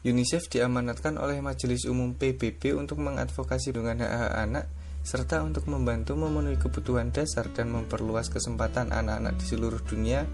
UNICEF 0.00 0.48
diamanatkan 0.48 1.20
oleh 1.20 1.44
Majelis 1.44 1.84
Umum 1.84 2.16
PBB 2.16 2.72
untuk 2.72 3.04
mengadvokasi 3.04 3.76
dengan 3.76 4.00
hak-hak 4.00 4.34
anak 4.40 4.64
serta 5.04 5.44
untuk 5.44 5.68
membantu 5.68 6.16
memenuhi 6.16 6.56
kebutuhan 6.56 7.12
dasar 7.12 7.52
dan 7.52 7.68
memperluas 7.68 8.32
kesempatan 8.32 8.88
anak-anak 8.88 9.36
di 9.36 9.44
seluruh 9.44 9.84
dunia 9.84 10.24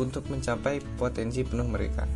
untuk 0.00 0.32
mencapai 0.32 0.80
potensi 0.96 1.44
penuh 1.44 1.68
mereka. 1.68 2.08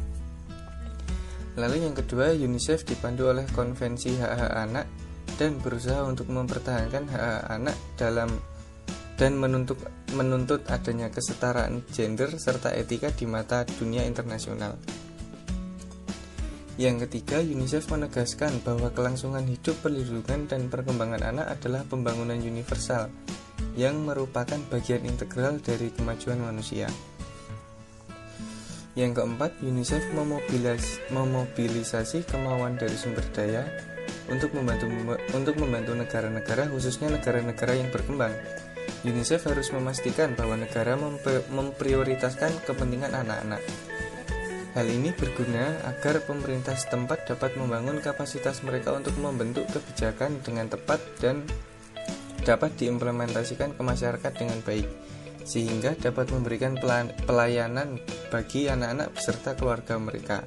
Lalu 1.61 1.85
yang 1.85 1.93
kedua, 1.93 2.33
UNICEF 2.33 2.89
dipandu 2.89 3.29
oleh 3.29 3.45
Konvensi 3.53 4.17
Hak-Hak 4.17 4.53
Anak 4.57 4.87
dan 5.37 5.61
berusaha 5.61 6.07
untuk 6.07 6.33
mempertahankan 6.33 7.05
hak-hak 7.09 7.45
anak 7.51 7.77
dalam 8.01 8.31
dan 9.19 9.35
menuntut, 9.35 9.77
menuntut 10.15 10.63
adanya 10.71 11.11
kesetaraan 11.11 11.83
gender 11.91 12.31
serta 12.39 12.71
etika 12.71 13.11
di 13.11 13.27
mata 13.27 13.67
dunia 13.67 14.07
internasional. 14.07 14.79
Yang 16.79 17.11
ketiga, 17.11 17.43
UNICEF 17.43 17.91
menegaskan 17.91 18.63
bahwa 18.63 18.95
kelangsungan 18.95 19.43
hidup, 19.51 19.75
perlindungan, 19.83 20.47
dan 20.47 20.71
perkembangan 20.71 21.27
anak 21.27 21.51
adalah 21.59 21.83
pembangunan 21.83 22.39
universal 22.39 23.11
yang 23.75 24.07
merupakan 24.07 24.63
bagian 24.71 25.03
integral 25.03 25.59
dari 25.59 25.91
kemajuan 25.91 26.39
manusia. 26.39 26.87
Yang 28.95 29.19
keempat, 29.19 29.59
UNICEF 29.59 30.15
memobilis, 30.15 31.03
memobilisasi 31.11 32.23
kemauan 32.31 32.79
dari 32.79 32.95
sumber 32.95 33.27
daya 33.35 33.67
untuk 34.31 34.55
membantu 34.55 34.87
untuk 35.35 35.55
membantu 35.59 35.99
negara-negara 35.99 36.71
khususnya 36.71 37.11
negara-negara 37.11 37.75
yang 37.75 37.91
berkembang. 37.91 38.33
UNICEF 39.07 39.47
harus 39.47 39.71
memastikan 39.71 40.35
bahwa 40.35 40.59
negara 40.59 40.99
memprioritaskan 41.51 42.51
kepentingan 42.67 43.15
anak-anak. 43.15 43.63
Hal 44.75 44.87
ini 44.91 45.15
berguna 45.15 45.79
agar 45.87 46.23
pemerintah 46.23 46.75
setempat 46.75 47.31
dapat 47.31 47.55
membangun 47.55 48.03
kapasitas 48.03 48.63
mereka 48.67 48.95
untuk 48.95 49.15
membentuk 49.19 49.67
kebijakan 49.71 50.43
dengan 50.43 50.67
tepat 50.67 50.99
dan 51.23 51.47
dapat 52.43 52.75
diimplementasikan 52.79 53.75
ke 53.75 53.83
masyarakat 53.83 54.33
dengan 54.35 54.59
baik 54.63 54.87
sehingga 55.49 55.97
dapat 55.97 56.29
memberikan 56.29 56.77
pelayanan 57.25 57.97
bagi 58.29 58.69
anak-anak 58.69 59.17
beserta 59.17 59.57
keluarga 59.57 59.97
mereka. 59.97 60.45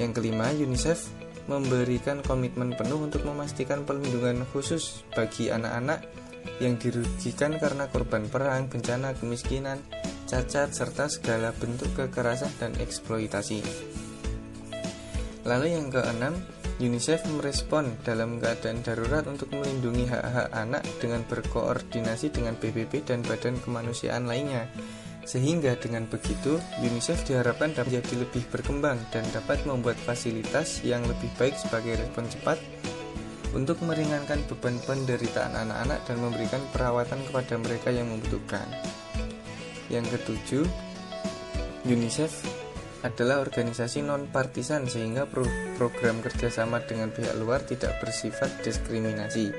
Yang 0.00 0.18
kelima, 0.18 0.48
UNICEF 0.50 1.12
memberikan 1.44 2.24
komitmen 2.24 2.72
penuh 2.72 3.04
untuk 3.04 3.22
memastikan 3.28 3.84
perlindungan 3.84 4.48
khusus 4.48 5.04
bagi 5.12 5.52
anak-anak 5.52 6.08
yang 6.62 6.78
dirugikan 6.78 7.58
karena 7.58 7.90
korban 7.90 8.26
perang, 8.30 8.70
bencana, 8.70 9.16
kemiskinan, 9.18 9.82
cacat, 10.24 10.70
serta 10.70 11.10
segala 11.10 11.50
bentuk 11.54 11.90
kekerasan 11.94 12.50
dan 12.58 12.72
eksploitasi. 12.78 13.60
Lalu 15.44 15.76
yang 15.76 15.92
keenam, 15.92 16.34
UNICEF 16.80 17.30
merespon 17.30 17.94
dalam 18.02 18.42
keadaan 18.42 18.82
darurat 18.82 19.22
untuk 19.30 19.52
melindungi 19.54 20.10
hak-hak 20.10 20.50
anak 20.50 20.82
dengan 20.98 21.22
berkoordinasi 21.28 22.34
dengan 22.34 22.58
PBB 22.58 23.06
dan 23.06 23.22
badan 23.22 23.60
kemanusiaan 23.62 24.26
lainnya. 24.26 24.66
Sehingga 25.24 25.78
dengan 25.78 26.04
begitu, 26.10 26.58
UNICEF 26.82 27.30
diharapkan 27.30 27.72
dapat 27.72 27.94
menjadi 27.94 28.26
lebih 28.26 28.44
berkembang 28.50 28.98
dan 29.14 29.24
dapat 29.30 29.62
membuat 29.64 29.96
fasilitas 30.02 30.82
yang 30.82 31.06
lebih 31.06 31.30
baik 31.38 31.54
sebagai 31.56 31.96
respon 31.96 32.26
cepat 32.28 32.58
untuk 33.54 33.78
meringankan 33.86 34.42
beban 34.50 34.76
penderitaan 34.82 35.54
anak-anak 35.54 36.02
dan 36.04 36.16
memberikan 36.18 36.62
perawatan 36.74 37.22
kepada 37.30 37.54
mereka 37.56 37.88
yang 37.94 38.10
membutuhkan. 38.10 38.66
Yang 39.86 40.18
ketujuh, 40.18 40.66
UNICEF 41.86 42.32
adalah 43.06 43.44
organisasi 43.44 44.00
non-partisan 44.02 44.88
sehingga 44.88 45.28
pro 45.28 45.44
program 45.76 46.24
kerjasama 46.24 46.82
dengan 46.88 47.12
pihak 47.12 47.36
luar 47.36 47.62
tidak 47.62 48.00
bersifat 48.00 48.48
diskriminasi 48.64 49.52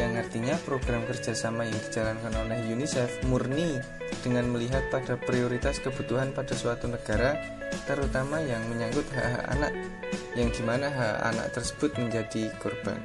yang 0.00 0.16
artinya 0.16 0.56
program 0.64 1.04
kerjasama 1.04 1.68
yang 1.68 1.78
dijalankan 1.88 2.32
oleh 2.32 2.58
UNICEF 2.72 3.28
murni 3.28 3.76
dengan 4.24 4.48
melihat 4.48 4.88
pada 4.88 5.20
prioritas 5.20 5.80
kebutuhan 5.84 6.32
pada 6.32 6.56
suatu 6.56 6.88
negara 6.88 7.36
terutama 7.84 8.40
yang 8.40 8.62
menyangkut 8.72 9.04
hak-hak 9.12 9.44
anak 9.52 9.72
yang 10.32 10.48
di 10.48 10.62
mana 10.64 10.88
hak 10.88 11.16
anak 11.34 11.46
tersebut 11.52 11.90
menjadi 12.00 12.48
korban. 12.60 13.00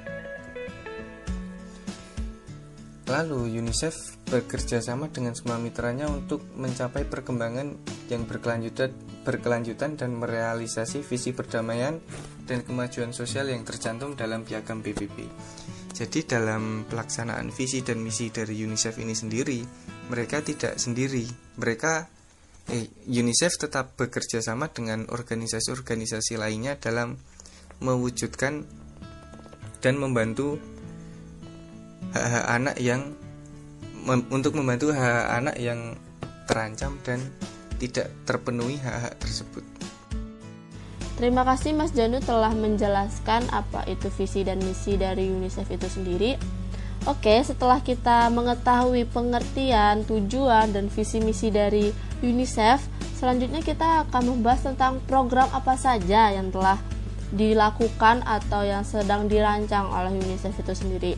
Lalu 3.08 3.56
UNICEF 3.63 4.19
bekerja 4.28 4.84
sama 4.84 5.08
dengan 5.08 5.32
semua 5.32 5.56
mitranya 5.56 6.12
untuk 6.12 6.43
mencapai 6.60 7.08
perkembangan 7.08 7.80
yang 8.12 8.28
berkelanjutan, 8.28 8.91
berkelanjutan 9.23 9.95
dan 9.95 10.12
merealisasi 10.12 11.08
visi 11.08 11.32
perdamaian 11.32 12.04
dan 12.43 12.67
kemajuan 12.67 13.15
sosial 13.15 13.47
yang 13.47 13.63
tercantum 13.63 14.19
dalam 14.19 14.43
piagam 14.43 14.84
PBB. 14.84 15.23
Jadi 15.98 16.30
dalam 16.30 16.86
pelaksanaan 16.86 17.50
visi 17.50 17.82
dan 17.82 17.98
misi 18.06 18.30
dari 18.30 18.54
UNICEF 18.62 19.02
ini 19.02 19.18
sendiri, 19.18 19.66
mereka 20.14 20.46
tidak 20.46 20.78
sendiri. 20.78 21.26
Mereka 21.58 22.06
eh, 22.70 22.86
UNICEF 23.10 23.66
tetap 23.66 23.98
bekerja 23.98 24.38
sama 24.46 24.70
dengan 24.70 25.10
organisasi-organisasi 25.10 26.38
lainnya 26.38 26.78
dalam 26.78 27.18
mewujudkan 27.82 28.62
dan 29.82 29.98
membantu 29.98 30.62
hak-hak 32.14 32.46
anak 32.46 32.78
yang 32.78 33.02
mem, 34.06 34.22
untuk 34.30 34.54
membantu 34.54 34.94
hak, 34.94 35.02
hak 35.02 35.30
anak 35.34 35.56
yang 35.58 35.98
terancam 36.46 36.94
dan 37.02 37.26
tidak 37.82 38.14
terpenuhi 38.30 38.78
hak-hak 38.78 39.18
tersebut. 39.18 39.66
Terima 41.17 41.41
kasih 41.41 41.73
Mas 41.73 41.97
Janu 41.97 42.21
telah 42.21 42.53
menjelaskan 42.53 43.49
apa 43.49 43.82
itu 43.89 44.06
visi 44.13 44.45
dan 44.45 44.62
misi 44.62 45.01
dari 45.01 45.34
UNICEF 45.34 45.65
itu 45.73 45.89
sendiri. 45.89 46.38
Oke, 47.10 47.41
setelah 47.41 47.82
kita 47.82 48.30
mengetahui 48.30 49.10
pengertian, 49.10 50.06
tujuan, 50.06 50.69
dan 50.69 50.93
visi 50.93 51.17
misi 51.17 51.49
dari 51.49 51.89
UNICEF, 52.21 52.86
selanjutnya 53.17 53.65
kita 53.65 54.06
akan 54.06 54.38
membahas 54.38 54.69
tentang 54.69 55.01
program 55.10 55.49
apa 55.49 55.73
saja 55.73 56.30
yang 56.30 56.53
telah 56.53 56.77
dilakukan 57.34 58.21
atau 58.21 58.62
yang 58.62 58.86
sedang 58.86 59.25
dirancang 59.25 59.89
oleh 59.89 60.13
UNICEF 60.21 60.53
itu 60.53 60.73
sendiri. 60.77 61.13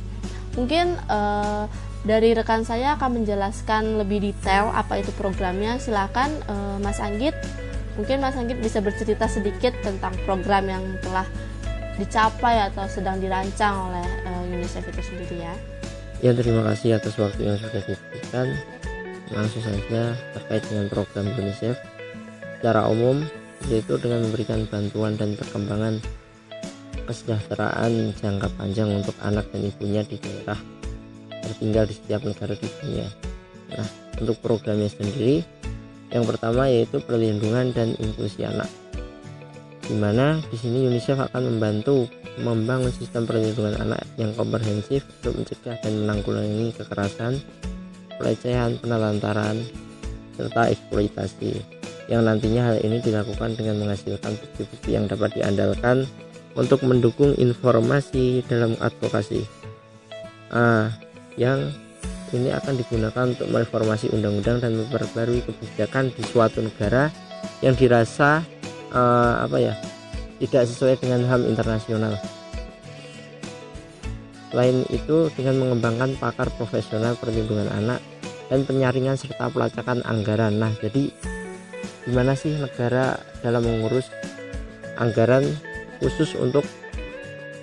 Mungkin 0.55 0.95
uh, 1.11 1.67
dari 2.07 2.31
rekan 2.31 2.63
saya 2.63 2.95
akan 2.95 3.19
menjelaskan 3.19 3.99
lebih 3.99 4.31
detail 4.31 4.71
apa 4.71 5.03
itu 5.03 5.11
programnya. 5.19 5.75
Silakan 5.75 6.31
uh, 6.47 6.77
Mas 6.79 7.03
Anggit. 7.03 7.35
Mungkin 7.99 8.23
Mas 8.23 8.39
Anggit 8.39 8.63
bisa 8.63 8.79
bercerita 8.79 9.27
sedikit 9.27 9.75
tentang 9.83 10.15
program 10.23 10.71
yang 10.71 10.87
telah 11.03 11.27
dicapai 11.99 12.71
atau 12.71 12.87
sedang 12.87 13.19
dirancang 13.19 13.91
oleh 13.91 14.07
uh, 14.23 14.47
UNICEF 14.47 14.87
itu 14.87 15.03
sendiri 15.03 15.43
ya. 15.43 15.53
Ya 16.23 16.31
terima 16.31 16.63
kasih 16.71 16.95
atas 16.95 17.19
waktu 17.19 17.43
yang 17.43 17.59
sudah 17.59 17.83
diberikan. 17.83 18.55
Langsung 19.35 19.59
saja 19.67 20.15
terkait 20.31 20.63
dengan 20.71 20.87
program 20.87 21.27
UNICEF 21.27 21.75
secara 22.55 22.87
umum 22.87 23.19
yaitu 23.67 23.99
dengan 23.99 24.23
memberikan 24.23 24.63
bantuan 24.71 25.19
dan 25.19 25.35
perkembangan 25.35 25.99
kesejahteraan 27.03 28.15
jangka 28.15 28.47
panjang 28.55 28.95
untuk 28.95 29.19
anak 29.19 29.43
dan 29.51 29.67
ibunya 29.67 30.07
di 30.07 30.15
daerah 30.23 30.59
tertinggal 31.43 31.83
di 31.83 31.99
setiap 31.99 32.23
negara 32.23 32.55
di 32.55 32.67
dunia. 32.79 33.07
Nah, 33.75 33.87
untuk 34.23 34.39
programnya 34.39 34.87
sendiri, 34.87 35.43
yang 36.09 36.25
pertama 36.25 36.65
yaitu 36.69 36.97
perlindungan 37.01 37.73
dan 37.73 37.93
inklusi 38.01 38.45
anak. 38.45 38.69
Di 39.85 39.97
mana 39.97 40.37
di 40.53 40.57
sini 40.57 40.85
UNICEF 40.85 41.17
akan 41.29 41.55
membantu 41.55 42.05
membangun 42.37 42.93
sistem 42.93 43.25
perlindungan 43.25 43.77
anak 43.81 44.05
yang 44.21 44.31
komprehensif 44.37 45.01
untuk 45.21 45.41
mencegah 45.41 45.75
dan 45.81 45.93
menanggulangi 46.05 46.71
kekerasan, 46.77 47.41
pelecehan, 48.21 48.77
penelantaran, 48.77 49.59
serta 50.37 50.69
eksploitasi. 50.69 51.61
Yang 52.09 52.21
nantinya 52.25 52.61
hal 52.73 52.77
ini 52.81 52.97
dilakukan 53.01 53.53
dengan 53.57 53.85
menghasilkan 53.85 54.33
bukti-bukti 54.33 54.97
yang 54.97 55.05
dapat 55.05 55.37
diandalkan 55.37 56.09
untuk 56.57 56.81
mendukung 56.81 57.37
informasi 57.37 58.41
dalam 58.49 58.73
advokasi 58.81 59.45
ah, 60.53 60.89
yang 61.37 61.69
ini 62.33 62.53
akan 62.53 62.73
digunakan 62.77 63.25
untuk 63.29 63.47
mereformasi 63.49 64.13
undang-undang 64.13 64.61
dan 64.61 64.77
memperbarui 64.77 65.41
kebijakan 65.45 66.13
di 66.13 66.23
suatu 66.25 66.61
negara 66.61 67.09
yang 67.63 67.75
dirasa 67.75 68.43
uh, 68.93 69.45
apa 69.45 69.57
ya 69.59 69.73
tidak 70.39 70.63
sesuai 70.67 70.95
dengan 71.03 71.27
HAM 71.27 71.45
internasional. 71.49 72.15
Selain 74.49 74.81
itu 74.89 75.29
dengan 75.37 75.61
mengembangkan 75.61 76.17
pakar 76.17 76.49
profesional 76.57 77.13
perlindungan 77.19 77.69
anak 77.69 78.01
dan 78.49 78.65
penyaringan 78.65 79.13
serta 79.13 79.53
pelacakan 79.53 80.01
anggaran. 80.09 80.57
Nah, 80.57 80.73
jadi 80.81 81.13
gimana 82.09 82.33
sih 82.33 82.57
negara 82.57 83.21
dalam 83.45 83.61
mengurus 83.61 84.09
anggaran 84.97 85.45
khusus 86.01 86.33
untuk 86.33 86.65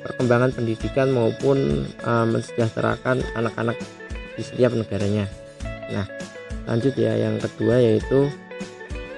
perkembangan 0.06 0.54
pendidikan 0.54 1.10
maupun 1.10 1.90
uh, 2.06 2.22
mensejahterakan 2.22 3.26
anak-anak 3.34 3.74
di 4.36 4.42
setiap 4.44 4.76
negaranya. 4.76 5.26
Nah, 5.90 6.06
lanjut 6.68 6.94
ya 6.94 7.16
yang 7.16 7.40
kedua 7.40 7.80
yaitu 7.80 8.28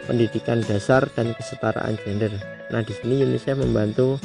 pendidikan 0.09 0.65
dasar 0.65 1.05
dan 1.13 1.37
kesetaraan 1.37 2.01
gender. 2.01 2.33
Nah, 2.73 2.81
di 2.81 2.97
sini 2.97 3.27
UNICEF 3.27 3.61
membantu 3.61 4.17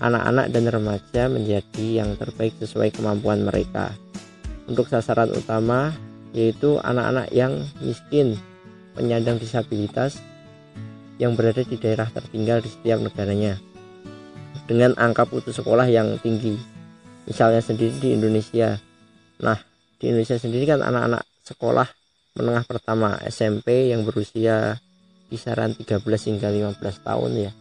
anak-anak 0.00 0.48
dan 0.48 0.64
remaja 0.70 1.22
menjadi 1.28 1.86
yang 2.00 2.16
terbaik 2.16 2.56
sesuai 2.56 2.96
kemampuan 2.96 3.44
mereka. 3.44 3.92
Untuk 4.64 4.88
sasaran 4.88 5.28
utama 5.34 5.92
yaitu 6.32 6.78
anak-anak 6.80 7.28
yang 7.34 7.58
miskin, 7.82 8.38
penyandang 8.94 9.36
disabilitas 9.36 10.22
yang 11.20 11.36
berada 11.36 11.60
di 11.66 11.76
daerah 11.76 12.08
tertinggal 12.08 12.64
di 12.64 12.70
setiap 12.72 13.02
negaranya 13.02 13.60
dengan 14.70 14.94
angka 14.96 15.26
putus 15.26 15.58
sekolah 15.58 15.90
yang 15.90 16.16
tinggi. 16.22 16.54
Misalnya 17.26 17.58
sendiri 17.58 17.98
di 17.98 18.08
Indonesia. 18.14 18.78
Nah, 19.42 19.58
di 20.00 20.08
Indonesia 20.08 20.40
sendiri 20.40 20.64
kan 20.64 20.80
anak-anak 20.80 21.28
sekolah 21.44 21.88
menengah 22.40 22.64
pertama 22.64 23.20
SMP 23.28 23.92
yang 23.92 24.08
berusia 24.08 24.80
kisaran 25.28 25.76
13 25.76 26.00
hingga 26.00 26.48
15 26.48 27.06
tahun 27.06 27.32
ya. 27.36 27.52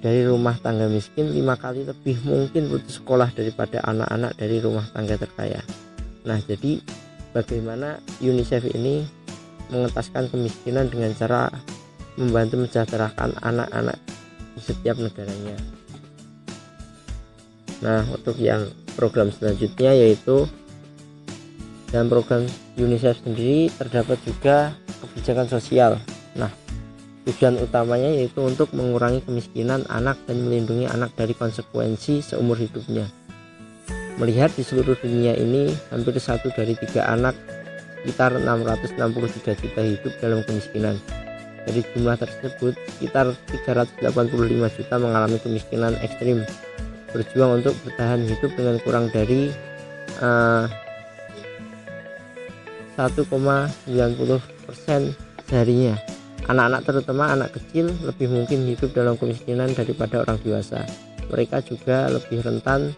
Dari 0.00 0.24
rumah 0.24 0.56
tangga 0.56 0.88
miskin 0.88 1.36
lima 1.36 1.60
kali 1.60 1.84
lebih 1.84 2.24
mungkin 2.24 2.72
putus 2.72 2.96
sekolah 2.96 3.36
daripada 3.36 3.84
anak-anak 3.84 4.32
dari 4.40 4.56
rumah 4.56 4.88
tangga 4.96 5.20
terkaya. 5.20 5.60
Nah, 6.24 6.40
jadi 6.40 6.80
bagaimana 7.36 8.00
UNICEF 8.24 8.72
ini 8.72 9.04
mengentaskan 9.68 10.32
kemiskinan 10.32 10.88
dengan 10.88 11.12
cara 11.12 11.52
membantu 12.16 12.64
mensejahterakan 12.64 13.36
anak-anak 13.44 14.00
di 14.56 14.60
setiap 14.64 14.96
negaranya. 14.96 15.60
Nah, 17.84 18.00
untuk 18.08 18.40
yang 18.40 18.72
program 18.96 19.28
selanjutnya 19.28 19.92
yaitu 19.92 20.48
dalam 21.90 22.06
program 22.06 22.46
UNICEF 22.78 23.22
sendiri 23.26 23.70
terdapat 23.74 24.18
juga 24.22 24.74
kebijakan 25.02 25.46
sosial. 25.50 25.98
Nah, 26.38 26.50
tujuan 27.26 27.58
utamanya 27.58 28.10
yaitu 28.10 28.40
untuk 28.42 28.70
mengurangi 28.72 29.20
kemiskinan 29.26 29.84
anak 29.90 30.16
dan 30.24 30.46
melindungi 30.46 30.86
anak 30.86 31.12
dari 31.18 31.34
konsekuensi 31.34 32.22
seumur 32.22 32.56
hidupnya. 32.56 33.10
Melihat 34.18 34.54
di 34.54 34.62
seluruh 34.62 34.94
dunia 34.98 35.34
ini 35.34 35.72
hampir 35.90 36.14
satu 36.18 36.52
dari 36.54 36.78
tiga 36.78 37.10
anak 37.10 37.34
sekitar 38.00 38.38
663 38.40 39.60
juta 39.60 39.80
hidup 39.84 40.12
dalam 40.22 40.40
kemiskinan. 40.46 40.96
Dari 41.68 41.84
jumlah 41.92 42.16
tersebut, 42.16 42.72
sekitar 42.96 43.36
385 43.68 44.76
juta 44.80 44.94
mengalami 44.96 45.36
kemiskinan 45.44 45.92
ekstrim 46.00 46.40
berjuang 47.12 47.60
untuk 47.60 47.76
bertahan 47.84 48.24
hidup 48.24 48.50
dengan 48.56 48.80
kurang 48.80 49.12
dari 49.12 49.52
uh, 50.24 50.64
1,90% 53.08 53.88
seharinya. 55.48 55.94
Anak-anak 56.50 56.82
terutama 56.82 57.30
anak 57.30 57.54
kecil 57.56 57.94
lebih 58.04 58.28
mungkin 58.28 58.66
hidup 58.66 58.90
dalam 58.92 59.14
kemiskinan 59.16 59.70
daripada 59.72 60.26
orang 60.26 60.40
dewasa. 60.42 60.82
Mereka 61.30 61.62
juga 61.62 62.10
lebih 62.10 62.42
rentan 62.42 62.92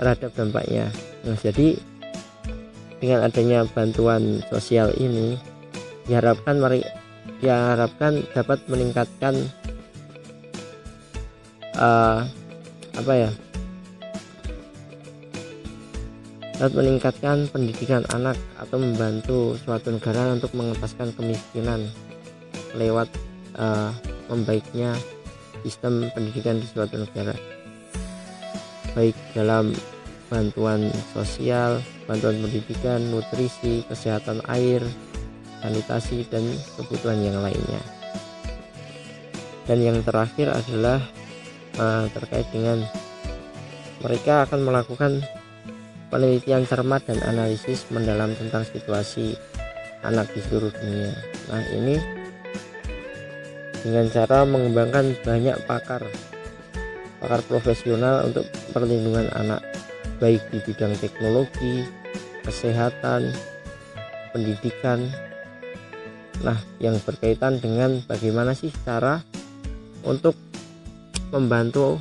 terhadap 0.00 0.32
dampaknya. 0.32 0.88
Nah, 1.28 1.36
jadi 1.36 1.76
dengan 2.96 3.28
adanya 3.28 3.68
bantuan 3.68 4.40
sosial 4.48 4.90
ini 4.96 5.36
diharapkan 6.08 6.56
mereka 6.56 6.88
diharapkan 7.42 8.24
dapat 8.32 8.64
meningkatkan 8.70 9.34
uh, 11.76 12.24
apa 12.96 13.12
ya 13.12 13.30
dapat 16.56 16.72
meningkatkan 16.72 17.48
pendidikan 17.52 18.02
anak 18.16 18.36
atau 18.56 18.76
membantu 18.80 19.60
suatu 19.60 19.92
negara 19.92 20.32
untuk 20.32 20.52
mengentaskan 20.56 21.12
kemiskinan 21.12 21.84
lewat 22.76 23.12
uh, 23.60 23.92
membaiknya 24.32 24.96
sistem 25.64 26.08
pendidikan 26.16 26.56
di 26.60 26.66
suatu 26.68 26.96
negara 26.96 27.36
baik 28.96 29.12
dalam 29.36 29.76
bantuan 30.32 30.88
sosial, 31.12 31.84
bantuan 32.08 32.40
pendidikan, 32.40 32.98
nutrisi, 33.12 33.84
kesehatan 33.84 34.40
air, 34.48 34.80
sanitasi, 35.60 36.24
dan 36.32 36.42
kebutuhan 36.80 37.20
yang 37.20 37.38
lainnya. 37.44 37.82
Dan 39.68 39.84
yang 39.84 39.98
terakhir 40.00 40.48
adalah 40.48 40.98
uh, 41.76 42.08
terkait 42.10 42.48
dengan 42.50 42.80
mereka 44.00 44.48
akan 44.48 44.64
melakukan 44.64 45.20
penelitian 46.08 46.62
cermat 46.66 47.02
dan 47.06 47.18
analisis 47.26 47.86
mendalam 47.90 48.30
tentang 48.38 48.62
situasi 48.62 49.34
anak 50.06 50.30
di 50.30 50.40
seluruh 50.44 50.70
dunia. 50.70 51.12
Nah, 51.50 51.62
ini 51.74 51.96
dengan 53.82 54.06
cara 54.10 54.42
mengembangkan 54.46 55.14
banyak 55.22 55.56
pakar 55.66 56.02
pakar 57.22 57.40
profesional 57.46 58.26
untuk 58.26 58.46
perlindungan 58.70 59.30
anak 59.34 59.62
baik 60.22 60.42
di 60.52 60.58
bidang 60.62 60.94
teknologi, 60.98 61.86
kesehatan, 62.46 63.34
pendidikan. 64.30 65.10
Nah, 66.44 66.58
yang 66.78 67.00
berkaitan 67.02 67.58
dengan 67.58 68.04
bagaimana 68.04 68.52
sih 68.52 68.70
cara 68.84 69.24
untuk 70.04 70.36
membantu 71.34 71.98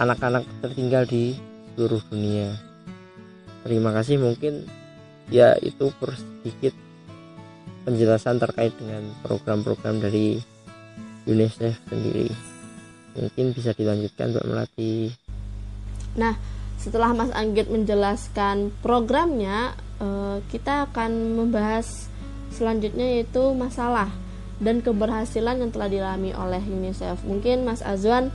anak-anak 0.00 0.42
tertinggal 0.64 1.06
di 1.06 1.36
seluruh 1.74 2.02
dunia 2.10 2.67
terima 3.68 3.92
kasih 3.92 4.16
mungkin 4.16 4.64
ya 5.28 5.52
itu 5.60 5.92
sedikit 6.00 6.72
penjelasan 7.84 8.40
terkait 8.40 8.72
dengan 8.80 9.04
program-program 9.20 10.00
dari 10.00 10.40
UNICEF 11.28 11.76
sendiri. 11.92 12.32
Mungkin 13.12 13.52
bisa 13.52 13.76
dilanjutkan 13.76 14.32
Mbak 14.32 14.46
Melati. 14.48 15.12
Nah 16.16 16.32
setelah 16.80 17.12
Mas 17.12 17.28
Anggit 17.36 17.68
menjelaskan 17.68 18.72
programnya 18.80 19.76
eh, 20.00 20.40
kita 20.48 20.88
akan 20.88 21.36
membahas 21.36 22.08
selanjutnya 22.48 23.20
yaitu 23.20 23.52
masalah 23.52 24.08
dan 24.64 24.80
keberhasilan 24.80 25.60
yang 25.60 25.70
telah 25.70 25.92
dialami 25.92 26.32
oleh 26.32 26.64
UNICEF. 26.64 27.20
Mungkin 27.28 27.68
Mas 27.68 27.84
Azwan 27.84 28.32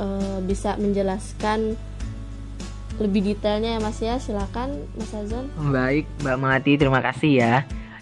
eh, 0.00 0.38
bisa 0.48 0.80
menjelaskan 0.80 1.76
lebih 2.98 3.34
detailnya 3.34 3.78
ya 3.78 3.80
Mas 3.80 3.98
ya. 4.02 4.18
Silakan 4.18 4.74
Mas 4.98 5.14
Azan. 5.14 5.46
Baik 5.70 6.06
Mbak 6.22 6.36
Melati 6.38 6.72
terima 6.78 7.00
kasih 7.02 7.32
ya. 7.42 7.56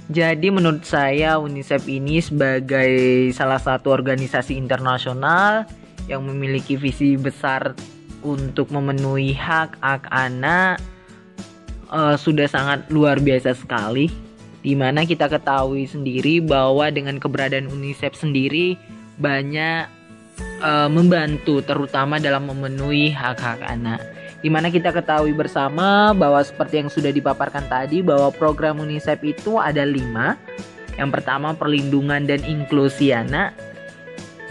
Jadi 0.06 0.54
menurut 0.54 0.86
saya 0.86 1.36
UNICEF 1.42 1.90
ini 1.90 2.22
sebagai 2.22 3.26
salah 3.34 3.58
satu 3.58 3.90
organisasi 3.90 4.54
internasional 4.54 5.66
yang 6.06 6.22
memiliki 6.22 6.78
visi 6.78 7.18
besar 7.18 7.74
untuk 8.22 8.70
memenuhi 8.70 9.34
hak 9.34 9.82
hak 9.82 10.06
anak 10.14 10.78
uh, 11.90 12.14
sudah 12.14 12.46
sangat 12.46 12.86
luar 12.88 13.18
biasa 13.18 13.58
sekali. 13.58 14.06
Di 14.62 14.74
mana 14.74 15.06
kita 15.06 15.30
ketahui 15.30 15.86
sendiri 15.86 16.42
bahwa 16.42 16.90
dengan 16.90 17.18
keberadaan 17.18 17.70
UNICEF 17.70 18.18
sendiri 18.18 18.78
banyak 19.18 19.86
uh, 20.62 20.90
membantu 20.90 21.62
terutama 21.62 22.22
dalam 22.22 22.46
memenuhi 22.50 23.10
hak-hak 23.10 23.62
anak 23.66 24.15
di 24.44 24.48
mana 24.52 24.68
kita 24.68 24.92
ketahui 24.92 25.32
bersama 25.32 26.12
bahwa 26.12 26.40
seperti 26.44 26.84
yang 26.84 26.90
sudah 26.92 27.10
dipaparkan 27.12 27.64
tadi 27.66 28.04
bahwa 28.04 28.28
program 28.34 28.80
UNICEF 28.80 29.20
itu 29.24 29.56
ada 29.56 29.82
lima. 29.82 30.36
Yang 30.96 31.20
pertama 31.20 31.52
perlindungan 31.52 32.24
dan 32.24 32.40
inklusi 32.44 33.12
anak. 33.12 33.52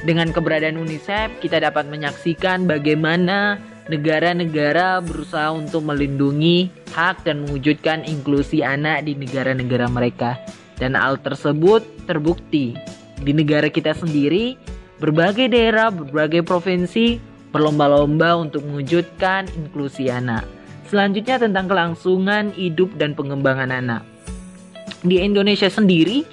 Dengan 0.05 0.29
keberadaan 0.29 0.77
UNICEF 0.77 1.41
kita 1.41 1.57
dapat 1.61 1.89
menyaksikan 1.89 2.69
bagaimana 2.69 3.57
negara-negara 3.89 5.01
berusaha 5.01 5.53
untuk 5.53 5.86
melindungi 5.86 6.69
hak 6.93 7.25
dan 7.25 7.45
mewujudkan 7.45 8.05
inklusi 8.05 8.65
anak 8.65 9.05
di 9.05 9.13
negara-negara 9.17 9.89
mereka. 9.89 10.38
Dan 10.75 10.97
hal 10.97 11.21
tersebut 11.21 11.86
terbukti 12.05 12.75
di 13.21 13.31
negara 13.31 13.71
kita 13.71 13.95
sendiri, 13.95 14.59
berbagai 14.99 15.47
daerah, 15.47 15.88
berbagai 15.88 16.43
provinsi 16.43 17.34
berlomba-lomba 17.56 18.36
untuk 18.36 18.68
mewujudkan 18.68 19.47
inklusi 19.56 20.12
anak. 20.12 20.43
Selanjutnya 20.91 21.39
tentang 21.39 21.72
kelangsungan 21.72 22.51
hidup 22.51 22.91
dan 22.99 23.16
pengembangan 23.16 23.72
anak. 23.72 24.03
Di 25.08 25.24
Indonesia 25.24 25.72
sendiri 25.72 26.28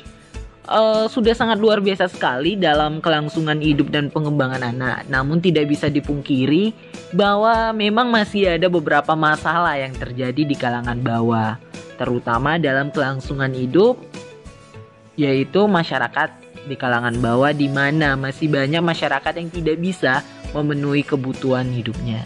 uh, 0.66 1.06
sudah 1.06 1.30
sangat 1.38 1.62
luar 1.62 1.78
biasa 1.78 2.10
sekali 2.10 2.58
dalam 2.58 2.98
kelangsungan 2.98 3.62
hidup 3.62 3.94
dan 3.94 4.10
pengembangan 4.10 4.66
anak. 4.66 5.06
Namun 5.06 5.38
tidak 5.38 5.70
bisa 5.70 5.86
dipungkiri 5.86 6.74
bahwa 7.14 7.70
memang 7.70 8.10
masih 8.10 8.58
ada 8.58 8.66
beberapa 8.66 9.14
masalah 9.14 9.78
yang 9.78 9.94
terjadi 9.94 10.42
di 10.42 10.56
kalangan 10.58 10.98
bawah, 10.98 11.54
terutama 12.00 12.58
dalam 12.58 12.90
kelangsungan 12.90 13.54
hidup 13.54 13.94
yaitu 15.14 15.68
masyarakat 15.68 16.32
di 16.66 16.74
kalangan 16.78 17.18
bawah 17.18 17.50
di 17.50 17.66
mana 17.66 18.14
masih 18.14 18.46
banyak 18.50 18.82
masyarakat 18.82 19.32
yang 19.34 19.48
tidak 19.50 19.76
bisa 19.82 20.22
memenuhi 20.52 21.02
kebutuhan 21.02 21.66
hidupnya. 21.70 22.22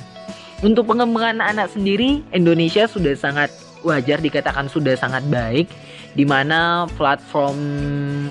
Untuk 0.65 0.89
pengembangan 0.89 1.41
anak 1.45 1.69
sendiri, 1.73 2.25
Indonesia 2.33 2.89
sudah 2.89 3.13
sangat 3.13 3.53
wajar 3.85 4.19
dikatakan 4.19 4.67
sudah 4.67 4.97
sangat 4.99 5.23
baik 5.29 5.69
di 6.17 6.25
mana 6.25 6.89
platform 6.97 7.59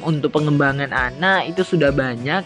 untuk 0.02 0.34
pengembangan 0.34 0.90
anak 0.90 1.54
itu 1.54 1.62
sudah 1.62 1.94
banyak. 1.94 2.42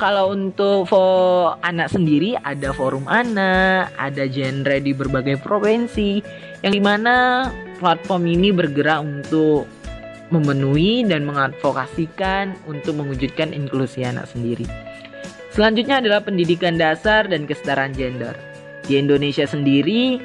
Kalau 0.00 0.32
untuk 0.32 0.88
for 0.88 1.54
anak 1.62 1.92
sendiri 1.92 2.34
ada 2.40 2.72
forum 2.72 3.04
anak, 3.06 3.92
ada 4.00 4.24
genre 4.26 4.80
di 4.80 4.96
berbagai 4.96 5.38
provinsi 5.44 6.24
yang 6.64 6.72
di 6.72 6.82
mana 6.82 7.46
platform 7.78 8.26
ini 8.26 8.50
bergerak 8.50 9.04
untuk 9.04 9.68
memenuhi 10.32 11.04
dan 11.04 11.28
mengadvokasikan 11.28 12.56
untuk 12.64 12.96
mewujudkan 12.96 13.52
inklusi 13.52 14.02
anak 14.02 14.24
sendiri. 14.32 14.64
Selanjutnya 15.52 16.00
adalah 16.00 16.24
pendidikan 16.24 16.80
dasar 16.80 17.28
dan 17.28 17.44
kesetaraan 17.44 17.92
gender. 17.92 18.32
Di 18.88 18.96
Indonesia 18.96 19.44
sendiri, 19.44 20.16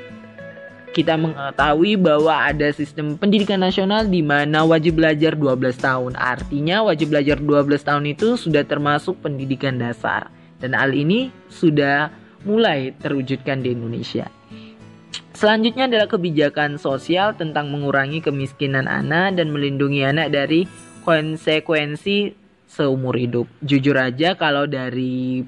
kita 0.95 1.19
mengetahui 1.19 1.99
bahwa 1.99 2.31
ada 2.31 2.71
sistem 2.71 3.19
pendidikan 3.19 3.59
nasional 3.59 4.07
di 4.07 4.23
mana 4.23 4.63
wajib 4.63 4.97
belajar 4.97 5.35
12 5.35 5.77
tahun. 5.77 6.15
Artinya 6.15 6.87
wajib 6.87 7.11
belajar 7.11 7.37
12 7.37 7.83
tahun 7.83 8.03
itu 8.15 8.39
sudah 8.39 8.63
termasuk 8.63 9.19
pendidikan 9.19 9.75
dasar. 9.77 10.31
Dan 10.57 10.73
hal 10.73 10.95
ini 10.95 11.29
sudah 11.51 12.09
mulai 12.47 12.95
terwujudkan 12.97 13.61
di 13.61 13.75
Indonesia. 13.75 14.36
Selanjutnya 15.38 15.85
adalah 15.85 16.09
kebijakan 16.09 16.81
sosial 16.81 17.38
tentang 17.38 17.69
mengurangi 17.69 18.25
kemiskinan 18.25 18.89
anak 18.89 19.38
dan 19.38 19.53
melindungi 19.53 20.01
anak 20.01 20.33
dari 20.33 20.65
konsekuensi 21.05 22.33
seumur 22.65 23.13
hidup. 23.13 23.45
Jujur 23.61 23.93
aja 24.01 24.33
kalau 24.33 24.65
dari 24.65 25.45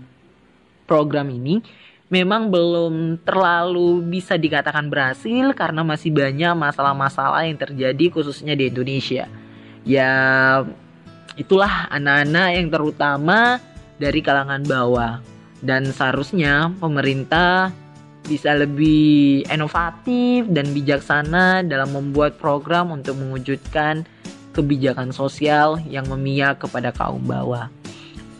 program 0.85 1.33
ini 1.33 1.65
memang 2.05 2.53
belum 2.53 3.25
terlalu 3.25 4.05
bisa 4.05 4.37
dikatakan 4.37 4.93
berhasil 4.93 5.57
karena 5.57 5.81
masih 5.81 6.13
banyak 6.13 6.53
masalah-masalah 6.53 7.49
yang 7.49 7.57
terjadi 7.57 8.13
khususnya 8.13 8.53
di 8.53 8.69
Indonesia. 8.69 9.25
Ya 9.89 10.13
itulah 11.33 11.89
anak-anak 11.89 12.61
yang 12.61 12.69
terutama 12.69 13.57
dari 13.97 14.21
kalangan 14.21 14.61
bawah 14.69 15.17
dan 15.65 15.89
seharusnya 15.89 16.77
pemerintah 16.77 17.73
bisa 18.25 18.57
lebih 18.57 19.45
inovatif 19.47 20.49
dan 20.51 20.71
bijaksana 20.75 21.63
dalam 21.63 21.93
membuat 21.93 22.35
program 22.41 22.91
untuk 22.91 23.15
mewujudkan 23.15 24.03
kebijakan 24.51 25.15
sosial 25.15 25.79
yang 25.87 26.03
memihak 26.09 26.59
kepada 26.59 26.91
kaum 26.91 27.23
bawah. 27.23 27.71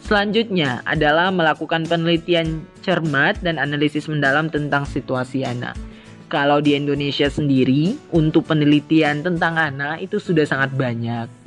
Selanjutnya 0.03 0.81
adalah 0.89 1.29
melakukan 1.29 1.85
penelitian 1.85 2.65
cermat 2.81 3.37
dan 3.45 3.61
analisis 3.61 4.09
mendalam 4.09 4.49
tentang 4.49 4.89
situasi 4.89 5.45
anak. 5.45 5.77
Kalau 6.29 6.61
di 6.61 6.73
Indonesia 6.73 7.29
sendiri, 7.29 7.97
untuk 8.09 8.49
penelitian 8.49 9.21
tentang 9.21 9.57
anak 9.57 10.01
itu 10.01 10.17
sudah 10.17 10.45
sangat 10.49 10.73
banyak. 10.73 11.38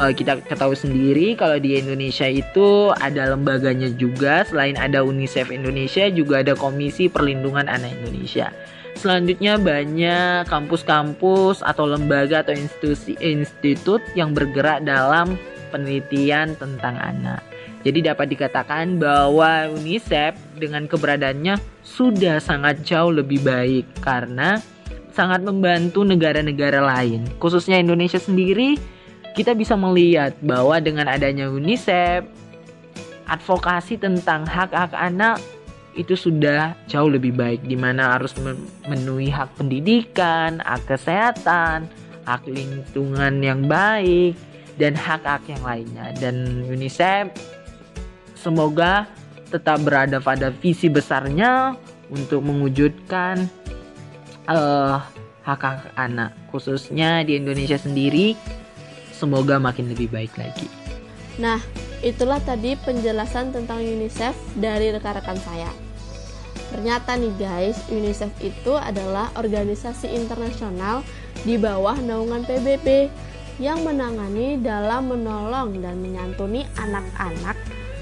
Uh, 0.00 0.16
kita 0.16 0.40
ketahui 0.48 0.80
sendiri 0.80 1.36
kalau 1.36 1.60
di 1.60 1.76
Indonesia 1.76 2.24
itu 2.24 2.88
ada 3.04 3.36
lembaganya 3.36 3.92
juga 4.00 4.48
selain 4.48 4.72
ada 4.80 5.04
UNICEF 5.04 5.52
Indonesia 5.52 6.08
juga 6.08 6.40
ada 6.40 6.56
Komisi 6.56 7.12
Perlindungan 7.12 7.68
Anak 7.68 8.00
Indonesia. 8.00 8.48
Selanjutnya 8.96 9.60
banyak 9.60 10.48
kampus-kampus 10.48 11.60
atau 11.60 11.84
lembaga 11.84 12.40
atau 12.40 12.56
institusi 12.56 13.12
institut 13.20 14.00
yang 14.16 14.32
bergerak 14.32 14.88
dalam 14.88 15.36
penelitian 15.68 16.56
tentang 16.56 16.96
anak. 16.96 17.44
Jadi 17.84 18.00
dapat 18.00 18.32
dikatakan 18.32 18.96
bahwa 18.96 19.68
UNICEF 19.68 20.32
dengan 20.56 20.88
keberadaannya 20.88 21.60
sudah 21.84 22.40
sangat 22.40 22.88
jauh 22.88 23.12
lebih 23.12 23.44
baik 23.44 23.84
karena 24.00 24.60
sangat 25.12 25.44
membantu 25.44 26.08
negara-negara 26.08 26.80
lain. 26.80 27.24
Khususnya 27.36 27.80
Indonesia 27.80 28.20
sendiri, 28.20 28.80
kita 29.34 29.54
bisa 29.54 29.78
melihat 29.78 30.34
bahwa 30.42 30.78
dengan 30.82 31.06
adanya 31.06 31.46
UNICEF, 31.46 32.26
advokasi 33.30 33.96
tentang 34.00 34.42
hak-hak 34.42 34.90
anak 34.94 35.38
itu 35.94 36.14
sudah 36.14 36.74
jauh 36.86 37.10
lebih 37.10 37.34
baik 37.34 37.62
di 37.66 37.74
mana 37.74 38.18
harus 38.18 38.34
memenuhi 38.38 39.30
hak 39.30 39.54
pendidikan, 39.58 40.62
hak 40.62 40.86
kesehatan, 40.86 41.90
hak 42.26 42.42
lingkungan 42.46 43.42
yang 43.42 43.66
baik 43.66 44.34
dan 44.78 44.94
hak-hak 44.94 45.42
yang 45.50 45.62
lainnya. 45.62 46.14
Dan 46.18 46.66
UNICEF 46.66 47.30
semoga 48.38 49.06
tetap 49.50 49.82
berada 49.82 50.22
pada 50.22 50.54
visi 50.54 50.86
besarnya 50.86 51.74
untuk 52.10 52.42
mewujudkan 52.46 53.50
uh, 54.46 55.02
hak-hak 55.42 55.90
anak 55.98 56.30
khususnya 56.54 57.26
di 57.26 57.38
Indonesia 57.38 57.78
sendiri 57.78 58.38
semoga 59.20 59.60
makin 59.60 59.92
lebih 59.92 60.08
baik 60.08 60.32
lagi. 60.40 60.64
Nah, 61.36 61.60
Itulah 62.00 62.40
tadi 62.40 62.80
penjelasan 62.80 63.52
tentang 63.52 63.84
UNICEF 63.84 64.32
dari 64.56 64.88
rekan-rekan 64.88 65.36
saya. 65.36 65.68
Ternyata 66.72 67.12
nih 67.20 67.34
guys, 67.36 67.76
UNICEF 67.92 68.32
itu 68.40 68.72
adalah 68.72 69.28
organisasi 69.36 70.08
internasional 70.08 71.04
di 71.44 71.60
bawah 71.60 72.00
naungan 72.00 72.48
PBB 72.48 73.12
yang 73.60 73.84
menangani 73.84 74.56
dalam 74.64 75.12
menolong 75.12 75.76
dan 75.84 76.00
menyantuni 76.00 76.64
anak-anak 76.80 77.58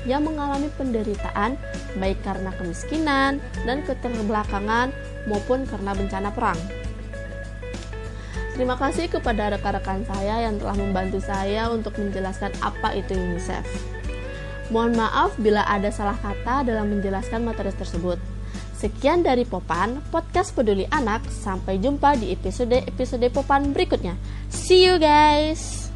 yang 0.07 0.23
mengalami 0.23 0.71
penderitaan 0.79 1.59
baik 1.99 2.23
karena 2.23 2.55
kemiskinan 2.55 3.43
dan 3.67 3.83
keterbelakangan 3.83 4.95
maupun 5.27 5.67
karena 5.67 5.91
bencana 5.91 6.31
perang. 6.31 6.78
Terima 8.59 8.75
kasih 8.75 9.07
kepada 9.07 9.55
rekan-rekan 9.55 10.03
saya 10.03 10.51
yang 10.51 10.59
telah 10.59 10.75
membantu 10.75 11.23
saya 11.23 11.71
untuk 11.71 11.95
menjelaskan 11.95 12.51
apa 12.59 12.91
itu 12.99 13.15
UNICEF. 13.15 13.63
Mohon 14.75 14.99
maaf 14.99 15.31
bila 15.39 15.63
ada 15.63 15.95
salah 15.95 16.19
kata 16.19 16.67
dalam 16.67 16.91
menjelaskan 16.91 17.47
materi 17.47 17.71
tersebut. 17.71 18.19
Sekian 18.75 19.23
dari 19.23 19.47
Popan, 19.47 20.03
podcast 20.11 20.59
peduli 20.59 20.91
anak. 20.91 21.23
Sampai 21.31 21.79
jumpa 21.79 22.19
di 22.19 22.35
episode-episode 22.35 23.31
Popan 23.31 23.71
berikutnya. 23.71 24.19
See 24.51 24.83
you 24.91 24.99
guys! 24.99 25.88